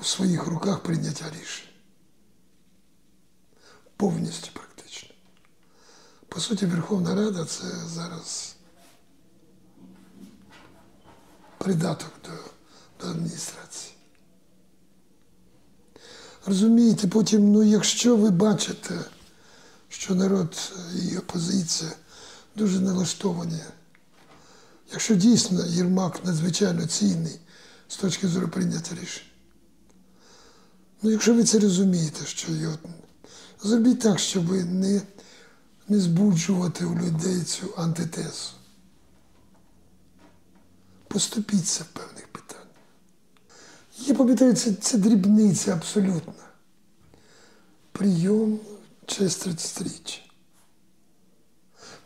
[0.01, 1.69] у своїх руках прийняття рішень.
[3.97, 5.15] Повністю практично.
[6.29, 8.57] По суті, Верховна Рада це зараз
[11.59, 12.31] придаток до,
[13.05, 13.90] до адміністрації.
[16.47, 18.99] Розумієте, потім, ну, якщо ви бачите,
[19.89, 20.73] що народ
[21.03, 21.91] і опозиція
[22.57, 23.61] дуже налаштовані
[24.93, 27.41] Якщо дійсно Єрмак надзвичайно цінний
[27.89, 29.27] з точки зору прийняття рішень,
[31.03, 32.79] ну якщо ви це розумієте, що його,
[33.63, 35.03] зробіть так, щоб не,
[35.89, 38.51] не збуджувати у людей цю антитезу.
[41.09, 42.30] Поступіться в певних.
[44.07, 46.33] Я пам'ятаю, це, це дрібниця абсолютно.
[47.93, 48.61] Прийом
[49.07, 50.23] честь 30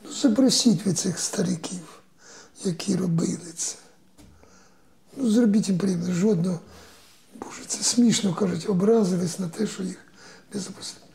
[0.04, 1.94] Ну, запросіть ви цих стариків
[2.64, 3.76] які робили це.
[5.16, 6.12] Ну, зробіть їм приємно.
[6.12, 6.60] Жодного,
[7.40, 9.98] боже, це смішно кажуть, образились на те, що їх
[10.54, 11.06] не запустили.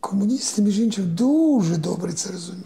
[0.00, 2.64] Комуністи, між іншим, дуже добре це розуміли.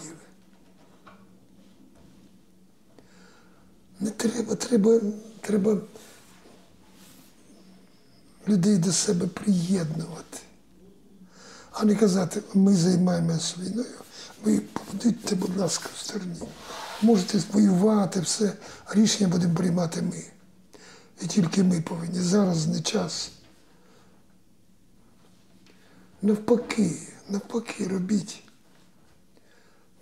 [4.00, 5.00] Не треба, треба,
[5.40, 5.78] треба
[8.48, 10.38] людей до себе приєднувати,
[11.72, 13.94] а не казати, ми займаємося війною,
[14.44, 16.36] ви побудуйте, будь ласка, в стороні
[17.02, 18.52] можете воювати, все,
[18.90, 20.24] рішення будемо приймати ми.
[21.20, 22.20] І тільки ми повинні.
[22.20, 23.30] Зараз не час.
[26.22, 28.42] Навпаки, навпаки, робіть.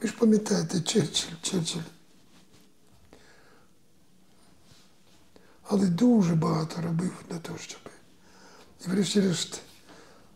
[0.03, 1.81] Ви ж пам'ятаєте, Черчилль, Черчилль.
[5.63, 7.81] Але дуже багато робив для того, щоб.
[8.87, 9.61] І врешті-решт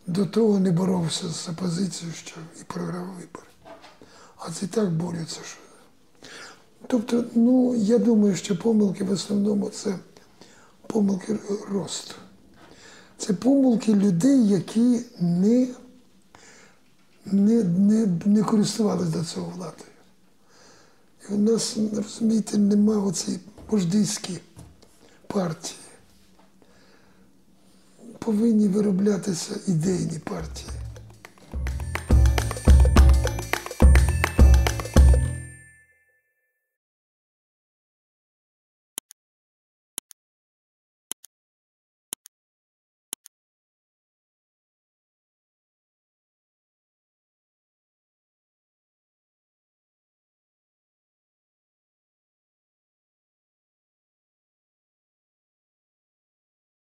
[0.07, 3.47] до того не боровся з опозицією, що і програв вибори.
[4.37, 5.59] А це так борються, що.
[6.87, 9.99] Тобто, ну, я думаю, що помилки в основному це
[10.87, 11.39] помилки
[11.71, 12.15] росту.
[13.19, 15.69] Це помилки людей, які не
[17.25, 19.91] не, не, не користувалися до цього владою.
[21.29, 24.39] І у нас, розумієте, нема оцієї вождійської
[25.27, 25.79] партії.
[28.25, 30.69] Повинні вироблятися ідейні партії.